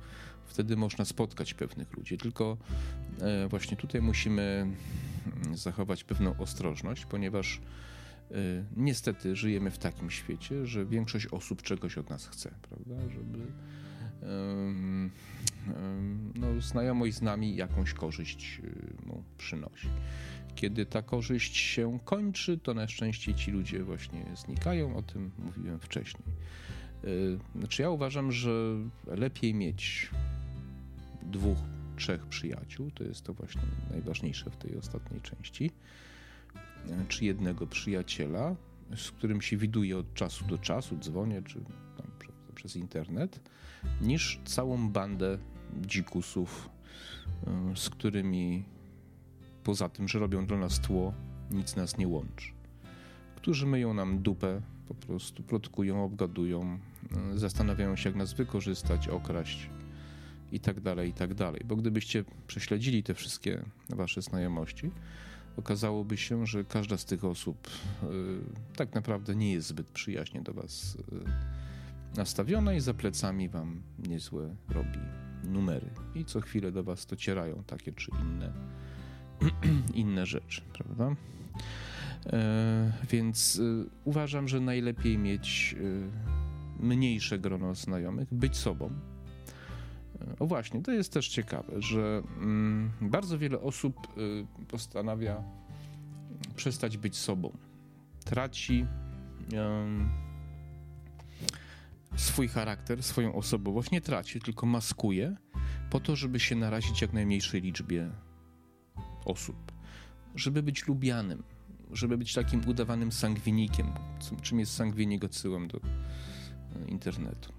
wtedy 0.47 0.77
można 0.77 1.05
spotkać 1.05 1.55
pewnych 1.55 1.97
ludzi. 1.97 2.19
Tylko 2.19 2.57
e, 3.21 3.49
właśnie 3.49 3.77
tutaj 3.77 4.03
musimy 4.03 4.43
mm, 5.43 5.57
zachować 5.57 6.05
pewną 6.05 6.39
ostrożność, 6.39 7.07
ponieważ 7.07 7.61
niestety 8.77 9.37
żyjemy 9.37 9.71
w 9.71 9.79
takim 9.79 10.11
świecie, 10.11 10.67
że 10.67 10.87
większość 10.87 11.27
osób 11.27 11.63
czegoś 11.63 11.99
od 11.99 12.11
nas 12.11 12.27
chce, 12.27 12.55
prawda? 12.63 12.95
Żeby 13.11 13.47
no, 16.35 16.61
znajomość 16.61 17.15
z 17.15 17.23
nami 17.23 17.57
jakąś 17.57 17.93
korzyść 17.93 18.61
e, 18.65 19.07
mu 19.07 19.23
przynosi. 19.39 19.89
Kiedy 20.55 20.87
ta 20.87 21.03
korzyść 21.03 21.57
się 21.57 21.99
kończy, 22.05 22.59
to 22.59 22.75
na 22.75 22.89
szczęście 22.89 23.35
ci 23.35 23.51
ludzie 23.51 23.85
właśnie 23.85 24.25
znikają, 24.37 24.97
o 24.97 25.03
tym 25.03 25.31
mówiłem 25.39 25.81
wcześniej. 25.81 26.29
Znaczy, 27.55 27.83
ja 27.83 27.91
uważam, 27.91 28.33
że 28.33 28.51
lepiej 29.07 29.55
mieć 29.55 30.11
dwóch, 31.23 31.59
trzech 31.97 32.27
przyjaciół, 32.27 32.91
to 32.91 33.05
jest 33.05 33.25
to 33.25 33.35
właśnie 33.35 33.63
najważniejsze 33.91 34.51
w 34.51 34.57
tej 34.57 34.77
ostatniej 34.77 35.21
części, 35.21 35.71
czy 37.09 37.25
jednego 37.25 37.67
przyjaciela, 37.67 38.57
z 38.97 39.11
którym 39.11 39.43
się 39.43 39.57
widuje 39.57 39.99
od 39.99 40.15
czasu 40.15 40.45
do 40.45 40.59
czasu, 40.59 40.99
dzwonię, 40.99 41.43
czy 41.43 41.61
przez 42.55 42.77
internet, 42.77 43.41
niż 44.01 44.41
całą 44.45 44.89
bandę 44.89 45.39
dzikusów, 45.81 46.69
z 47.75 47.91
którymi 47.91 48.65
poza 49.65 49.89
tym, 49.89 50.09
że 50.09 50.19
robią 50.19 50.47
dla 50.47 50.59
nas 50.59 50.81
tło, 50.81 51.13
nic 51.51 51.77
nas 51.77 51.99
nie 51.99 52.09
łączy. 52.09 52.53
Którzy 53.37 53.67
myją 53.67 53.95
nam 53.95 54.19
dupę, 54.23 54.61
po 54.89 54.95
prostu 54.95 55.43
plotkują, 55.43 56.05
obgadują, 56.05 56.79
zastanawiają 57.35 57.97
się, 57.97 58.09
jak 58.09 58.17
nas 58.17 58.33
wykorzystać, 58.33 59.09
okraść, 59.09 59.71
i 60.53 60.61
tak 60.61 60.81
dalej, 60.81 61.11
i 61.11 61.13
tak 61.13 61.35
dalej. 61.35 61.63
Bo 61.65 61.77
gdybyście 61.77 62.25
prześledzili 62.47 63.03
te 63.03 63.15
wszystkie 63.15 63.63
wasze 63.89 64.23
znajomości, 64.23 64.91
okazałoby 65.57 66.17
się, 66.17 66.47
że 66.47 66.65
każda 66.65 66.99
z 66.99 67.05
tych 67.05 67.25
osób 67.25 67.71
y, 68.03 68.07
tak 68.77 68.95
naprawdę 68.95 69.37
nie 69.37 69.53
jest 69.53 69.69
zbyt 69.69 69.87
przyjaźnie 69.87 70.41
do 70.41 70.53
was 70.55 70.95
y, 70.95 71.01
nastawiona 72.17 72.75
i 72.75 72.81
za 72.81 72.95
plecami 72.95 73.49
wam 73.49 73.83
niezłe 73.99 74.57
robi 74.69 74.99
numery. 75.45 75.91
I 76.15 76.25
co 76.25 76.41
chwilę 76.41 76.73
do 76.73 76.85
was 76.85 77.07
docierają 77.07 77.63
takie 77.67 77.93
czy 77.93 78.11
inne, 78.23 78.53
inne 79.95 80.27
rzeczy, 80.27 80.63
prawda? 80.73 81.17
E, 82.27 82.93
więc 83.11 83.57
y, 83.57 83.85
uważam, 84.05 84.49
że 84.49 84.61
najlepiej 84.61 85.19
mieć 85.19 85.77
mniejsze 86.81 87.39
grono 87.39 87.75
znajomych, 87.75 88.35
być 88.35 88.57
sobą, 88.57 88.91
o 90.39 90.47
właśnie, 90.47 90.83
to 90.83 90.93
jest 90.93 91.13
też 91.13 91.29
ciekawe, 91.29 91.83
że 91.83 92.23
mm, 92.39 92.91
bardzo 93.01 93.39
wiele 93.39 93.61
osób 93.61 93.97
y, 94.19 94.47
postanawia 94.69 95.43
przestać 96.57 96.97
być 96.97 97.17
sobą. 97.17 97.53
traci 98.25 98.87
swój 102.17 102.49
charakter, 102.49 103.03
swoją 103.03 103.35
osobowość. 103.35 103.91
Nie 103.91 104.01
traci, 104.01 104.41
tylko 104.41 104.67
maskuje 104.67 105.37
po 105.91 106.01
to, 106.01 106.17
żeby 106.17 106.41
się 106.41 106.57
narazić 106.57 107.03
jak 107.03 107.13
najmniejszej 107.13 107.61
liczbie 107.61 108.11
osób, 109.25 109.73
żeby 110.35 110.63
być 110.63 110.87
lubianym, 110.87 111.43
żeby 111.93 112.19
być 112.19 112.35
takim 112.35 112.69
udawanym 112.69 113.13
sangwinikiem. 113.13 113.87
Czym 114.43 114.61
jest 114.61 114.75
sangwinik, 114.75 115.25
odsyłam 115.25 115.69
do 115.69 115.79
e, 115.79 116.89
internetu. 116.89 117.53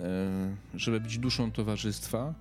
E, 0.00 0.56
żeby 0.74 1.00
być 1.00 1.18
duszą 1.18 1.52
towarzystwa, 1.52 2.34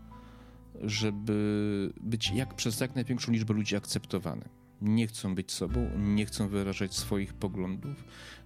żeby 0.82 1.94
być 2.02 2.32
jak 2.32 2.56
przez 2.56 2.80
jak 2.80 2.96
największą 2.96 3.32
liczbę 3.32 3.54
ludzi 3.54 3.76
akceptowany. 3.76 4.50
Nie 4.84 5.08
chcą 5.08 5.36
być 5.36 5.52
sobą, 5.52 5.90
nie 5.98 6.26
chcą 6.26 6.48
wyrażać 6.48 6.96
swoich 6.96 7.34
poglądów 7.34 8.04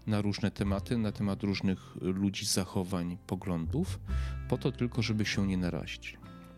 na 0.08 0.22
różne 0.22 0.52
tematy, 0.52 0.98
na 0.98 1.12
temat 1.12 1.44
różnych 1.44 1.96
ludzi, 2.02 2.46
zachowań, 2.46 3.18
poglądów, 3.28 4.00
po 4.50 4.58
to 4.58 4.72
tylko, 4.72 5.02
żeby 5.02 5.26
się 5.26 5.48
nie 5.48 5.58
narazić. 5.58 6.18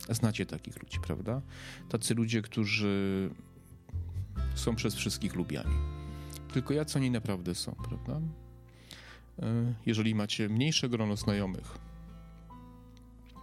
Znacie 0.10 0.46
takich 0.46 0.84
ludzi, 0.84 1.00
prawda? 1.08 1.42
Tacy 1.90 2.16
ludzie, 2.16 2.42
którzy 2.42 3.30
są 4.56 4.76
przez 4.76 4.96
wszystkich 4.96 5.36
lubiani. 5.36 5.76
Tylko 6.54 6.74
jacy 6.74 6.98
oni 6.98 7.12
naprawdę 7.12 7.56
są, 7.56 7.76
prawda? 7.90 8.22
E, 9.40 9.74
jeżeli 9.86 10.16
macie 10.16 10.50
mniejsze 10.50 10.90
grono 10.90 11.16
znajomych, 11.16 11.78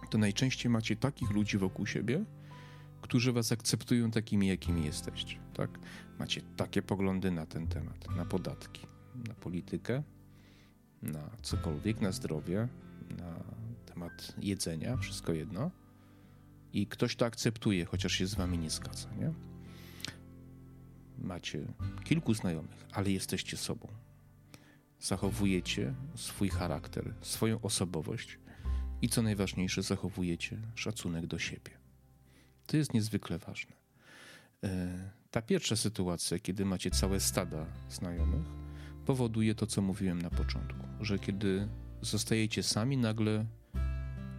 to 0.09 0.17
najczęściej 0.17 0.71
macie 0.71 0.95
takich 0.95 1.31
ludzi 1.31 1.57
wokół 1.57 1.85
siebie, 1.85 2.25
którzy 3.01 3.31
was 3.31 3.51
akceptują 3.51 4.11
takimi, 4.11 4.47
jakimi 4.47 4.85
jesteście. 4.85 5.46
Tak? 5.57 5.79
Macie 6.19 6.41
takie 6.55 6.81
poglądy 6.81 7.31
na 7.31 7.45
ten 7.45 7.67
temat, 7.67 8.15
na 8.15 8.25
podatki, 8.25 8.87
na 9.27 9.33
politykę, 9.33 10.03
na 11.01 11.29
cokolwiek, 11.41 12.01
na 12.01 12.11
zdrowie, 12.11 12.67
na 13.09 13.43
temat 13.85 14.35
jedzenia, 14.41 14.97
wszystko 14.97 15.33
jedno. 15.33 15.71
I 16.73 16.87
ktoś 16.87 17.15
to 17.15 17.25
akceptuje, 17.25 17.85
chociaż 17.85 18.11
się 18.11 18.27
z 18.27 18.35
wami 18.35 18.57
nie 18.57 18.69
zgadza, 18.69 19.13
nie? 19.13 19.33
Macie 21.17 21.65
kilku 22.03 22.33
znajomych, 22.33 22.85
ale 22.91 23.11
jesteście 23.11 23.57
sobą. 23.57 23.87
Zachowujecie 24.99 25.93
swój 26.15 26.49
charakter, 26.49 27.13
swoją 27.21 27.61
osobowość 27.61 28.39
i 29.01 29.09
co 29.09 29.21
najważniejsze, 29.21 29.83
zachowujecie 29.83 30.57
szacunek 30.75 31.27
do 31.27 31.39
siebie. 31.39 31.71
To 32.67 32.77
jest 32.77 32.93
niezwykle 32.93 33.37
ważne. 33.37 33.73
Ta 35.31 35.41
pierwsza 35.41 35.75
sytuacja, 35.75 36.39
kiedy 36.39 36.65
macie 36.65 36.91
całe 36.91 37.19
stada 37.19 37.65
znajomych, 37.89 38.45
powoduje 39.05 39.55
to, 39.55 39.67
co 39.67 39.81
mówiłem 39.81 40.21
na 40.21 40.29
początku, 40.29 40.79
że 41.01 41.19
kiedy 41.19 41.67
zostajecie 42.01 42.63
sami, 42.63 42.97
nagle 42.97 43.45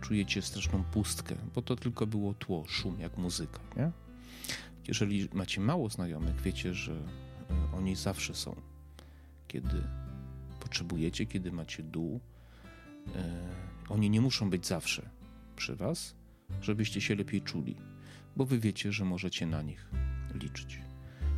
czujecie 0.01 0.43
straszną 0.43 0.85
pustkę, 0.85 1.37
bo 1.55 1.63
to 1.63 1.77
tylko 1.77 2.07
było 2.07 2.35
tło, 2.35 2.65
szum, 2.69 3.01
jak 3.01 3.19
muzyka. 3.19 3.61
Nie? 3.77 3.91
Jeżeli 4.89 5.29
macie 5.33 5.61
mało 5.61 5.89
znajomych, 5.89 6.41
wiecie, 6.41 6.75
że 6.75 6.93
e, 6.93 7.77
oni 7.77 7.97
zawsze 7.97 8.35
są, 8.35 8.57
kiedy 9.49 9.83
potrzebujecie, 10.61 11.27
kiedy 11.27 11.53
macie 11.53 11.83
dół. 11.83 12.21
E, 13.17 13.49
oni 13.89 14.11
nie 14.11 14.21
muszą 14.21 14.51
być 14.51 14.67
zawsze 14.67 15.11
przy 15.57 15.77
Was, 15.77 16.15
żebyście 16.63 17.01
się 17.01 17.15
lepiej 17.15 17.43
czuli, 17.43 17.77
bo 18.37 18.45
Wy 18.45 18.59
wiecie, 18.59 18.93
że 18.93 19.05
możecie 19.05 19.47
na 19.47 19.63
nich 19.63 19.91
liczyć. 20.39 20.81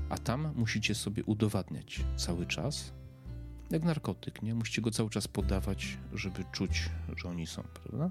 A 0.09 0.19
tam 0.19 0.53
musicie 0.57 0.95
sobie 0.95 1.25
udowadniać 1.25 2.01
cały 2.17 2.47
czas, 2.47 2.93
jak 3.71 3.83
narkotyk, 3.83 4.43
nie? 4.43 4.55
Musicie 4.55 4.83
go 4.83 4.91
cały 4.91 5.11
czas 5.11 5.29
podawać, 5.29 5.99
żeby 6.13 6.45
czuć, 6.53 6.91
że 7.17 7.29
oni 7.29 7.47
są, 7.47 7.63
prawda? 7.63 8.11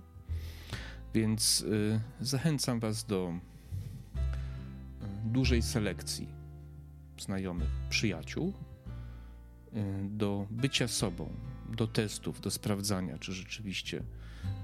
Więc 1.14 1.62
y, 1.62 2.02
zachęcam 2.22 2.80
Was 2.80 3.06
do 3.06 3.34
y, 3.34 3.40
dużej 5.26 5.62
selekcji 5.62 6.28
znajomych, 7.20 7.70
przyjaciół, 7.90 8.54
y, 9.74 10.10
do 10.10 10.48
bycia 10.52 10.88
sobą, 10.88 11.30
do 11.78 11.88
testów, 11.88 12.42
do 12.42 12.52
sprawdzania, 12.52 13.18
czy 13.18 13.34
rzeczywiście 13.34 14.04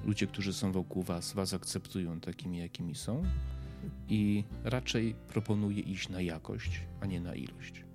ludzie, 0.06 0.28
którzy 0.28 0.54
są 0.54 0.72
wokół 0.72 1.04
Was, 1.04 1.34
Was 1.34 1.54
akceptują 1.54 2.20
takimi, 2.20 2.58
jakimi 2.58 2.96
są. 2.96 3.24
I 4.10 4.44
raczej 4.64 5.16
proponuję 5.28 5.80
iść 5.80 6.10
na 6.10 6.22
jakość, 6.22 6.82
a 7.02 7.06
nie 7.06 7.20
na 7.20 7.36
ilość. 7.36 7.86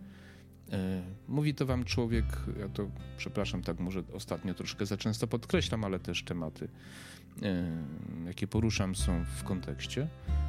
E, 0.73 1.03
mówi 1.29 1.55
to 1.55 1.66
wam 1.66 1.85
człowiek, 1.85 2.25
ja 2.61 2.68
to 2.68 2.90
przepraszam, 3.16 3.62
tak 3.62 3.81
może 3.81 4.03
ostatnio 4.12 4.55
troszkę 4.55 4.87
za 4.87 4.96
często 4.96 5.27
podkreślam, 5.27 5.85
ale 5.85 5.99
też 5.99 6.25
tematy, 6.25 6.68
e, 7.42 7.85
jakie 8.27 8.46
poruszam, 8.46 8.94
są 8.94 9.25
w 9.25 9.44
kontekście. 9.44 10.09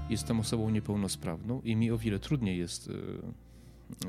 Jestem 0.10 0.40
osobą 0.40 0.70
niepełnosprawną 0.70 1.62
i 1.62 1.76
mi 1.76 1.92
o 1.92 1.98
wiele 1.98 2.20
trudniej 2.20 2.58
jest 2.58 2.90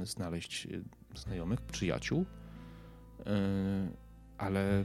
e, 0.01 0.07
znaleźć 0.07 0.69
znajomych, 1.15 1.61
przyjaciół, 1.61 2.25
ale 4.39 4.85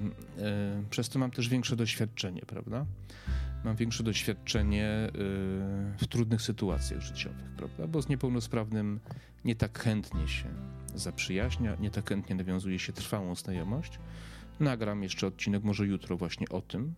przez 0.90 1.10
to 1.10 1.20
mam 1.20 1.32
też 1.32 1.50
większe 1.50 1.76
doświadczenie, 1.76 2.42
prawda? 2.42 2.86
Mam 3.66 3.76
większe 3.76 4.04
doświadczenie 4.04 5.10
w 5.98 6.08
trudnych 6.10 6.42
sytuacjach 6.42 7.02
życiowych, 7.02 7.52
prawda? 7.58 7.88
Bo 7.88 8.02
z 8.02 8.10
niepełnosprawnym 8.10 9.00
nie 9.46 9.56
tak 9.56 9.80
chętnie 9.80 10.28
się 10.28 10.50
zaprzyjaźnia, 10.96 11.76
nie 11.80 11.92
tak 11.92 12.10
chętnie 12.10 12.36
nawiązuje 12.36 12.80
się 12.80 12.94
trwałą 12.94 13.36
znajomość. 13.36 14.00
Nagram 14.60 15.04
jeszcze 15.04 15.28
odcinek, 15.28 15.64
może 15.64 15.88
jutro, 15.88 16.18
właśnie 16.18 16.50
o 16.50 16.62
tym, 16.62 16.94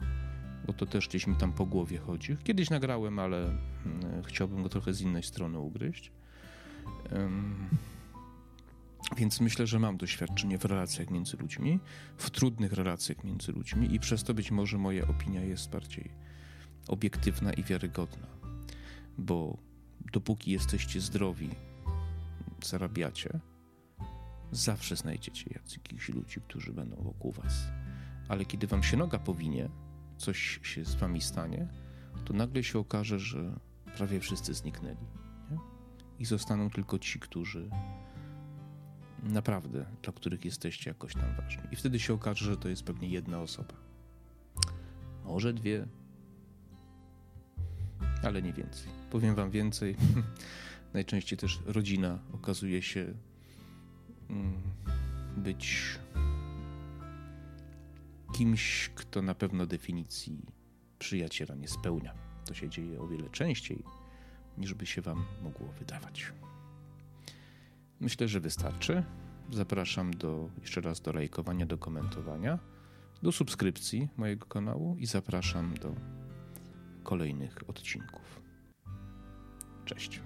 bo 0.67 0.73
to 0.73 0.85
też 0.85 1.07
gdzieś 1.07 1.27
mi 1.27 1.35
tam 1.35 1.53
po 1.53 1.65
głowie 1.65 1.97
chodzi. 1.97 2.37
Kiedyś 2.43 2.69
nagrałem, 2.69 3.19
ale 3.19 3.57
hmm, 3.83 4.23
chciałbym 4.23 4.63
go 4.63 4.69
trochę 4.69 4.93
z 4.93 5.01
innej 5.01 5.23
strony 5.23 5.59
ugryźć. 5.59 6.11
Więc 9.17 9.41
myślę, 9.41 9.67
że 9.67 9.79
mam 9.79 9.97
doświadczenie 9.97 10.57
w 10.57 10.65
relacjach 10.65 11.09
między 11.09 11.37
ludźmi, 11.37 11.79
w 12.17 12.29
trudnych 12.29 12.73
relacjach 12.73 13.23
między 13.23 13.51
ludźmi, 13.51 13.95
i 13.95 13.99
przez 13.99 14.23
to 14.23 14.33
być 14.33 14.51
może 14.51 14.77
moja 14.77 15.07
opinia 15.07 15.43
jest 15.43 15.69
bardziej 15.69 16.11
obiektywna 16.87 17.53
i 17.53 17.63
wiarygodna. 17.63 18.27
Bo 19.17 19.57
dopóki 20.13 20.51
jesteście 20.51 21.01
zdrowi, 21.01 21.49
zarabiacie, 22.63 23.39
zawsze 24.51 24.95
znajdziecie 24.95 25.45
jakichś 25.53 26.09
ludzi, 26.09 26.41
którzy 26.41 26.73
będą 26.73 26.95
wokół 26.95 27.31
was. 27.31 27.53
Ale 28.27 28.45
kiedy 28.45 28.67
wam 28.67 28.83
się 28.83 28.97
noga 28.97 29.19
powinie, 29.19 29.69
coś 30.17 30.59
się 30.63 30.85
z 30.85 30.95
wami 30.95 31.21
stanie, 31.21 31.67
to 32.25 32.33
nagle 32.33 32.63
się 32.63 32.79
okaże, 32.79 33.19
że 33.19 33.59
prawie 33.97 34.19
wszyscy 34.19 34.53
zniknęli. 34.53 35.07
Nie? 35.51 35.57
I 36.19 36.25
zostaną 36.25 36.69
tylko 36.69 36.99
ci, 36.99 37.19
którzy 37.19 37.69
naprawdę, 39.23 39.85
dla 40.03 40.13
których 40.13 40.45
jesteście 40.45 40.89
jakoś 40.89 41.13
tam 41.13 41.35
ważni. 41.35 41.63
I 41.71 41.75
wtedy 41.75 41.99
się 41.99 42.13
okaże, 42.13 42.45
że 42.45 42.57
to 42.57 42.69
jest 42.69 42.83
pewnie 42.83 43.09
jedna 43.09 43.41
osoba. 43.41 43.73
Może 45.25 45.53
dwie, 45.53 45.87
ale 48.23 48.41
nie 48.41 48.53
więcej. 48.53 48.87
Powiem 49.09 49.35
wam 49.35 49.51
więcej. 49.51 49.95
Najczęściej 50.93 51.39
też 51.39 51.59
rodzina 51.65 52.19
okazuje 52.33 52.81
się 52.81 53.13
Mm, 54.29 54.61
być 55.37 55.99
kimś, 58.33 58.89
kto 58.95 59.21
na 59.21 59.35
pewno 59.35 59.65
definicji 59.65 60.41
przyjaciela 60.99 61.55
nie 61.55 61.67
spełnia. 61.67 62.13
To 62.45 62.53
się 62.53 62.69
dzieje 62.69 63.01
o 63.01 63.07
wiele 63.07 63.29
częściej, 63.29 63.83
niż 64.57 64.73
by 64.73 64.85
się 64.85 65.01
Wam 65.01 65.25
mogło 65.43 65.67
wydawać. 65.67 66.33
Myślę, 67.99 68.27
że 68.27 68.39
wystarczy. 68.39 69.03
Zapraszam 69.51 70.13
do, 70.13 70.49
jeszcze 70.61 70.81
raz 70.81 71.01
do 71.01 71.13
lajkowania, 71.13 71.65
do 71.65 71.77
komentowania, 71.77 72.59
do 73.23 73.31
subskrypcji 73.31 74.07
mojego 74.17 74.45
kanału 74.45 74.97
i 74.99 75.05
zapraszam 75.05 75.73
do 75.73 75.95
kolejnych 77.03 77.69
odcinków. 77.69 78.41
Cześć. 79.85 80.21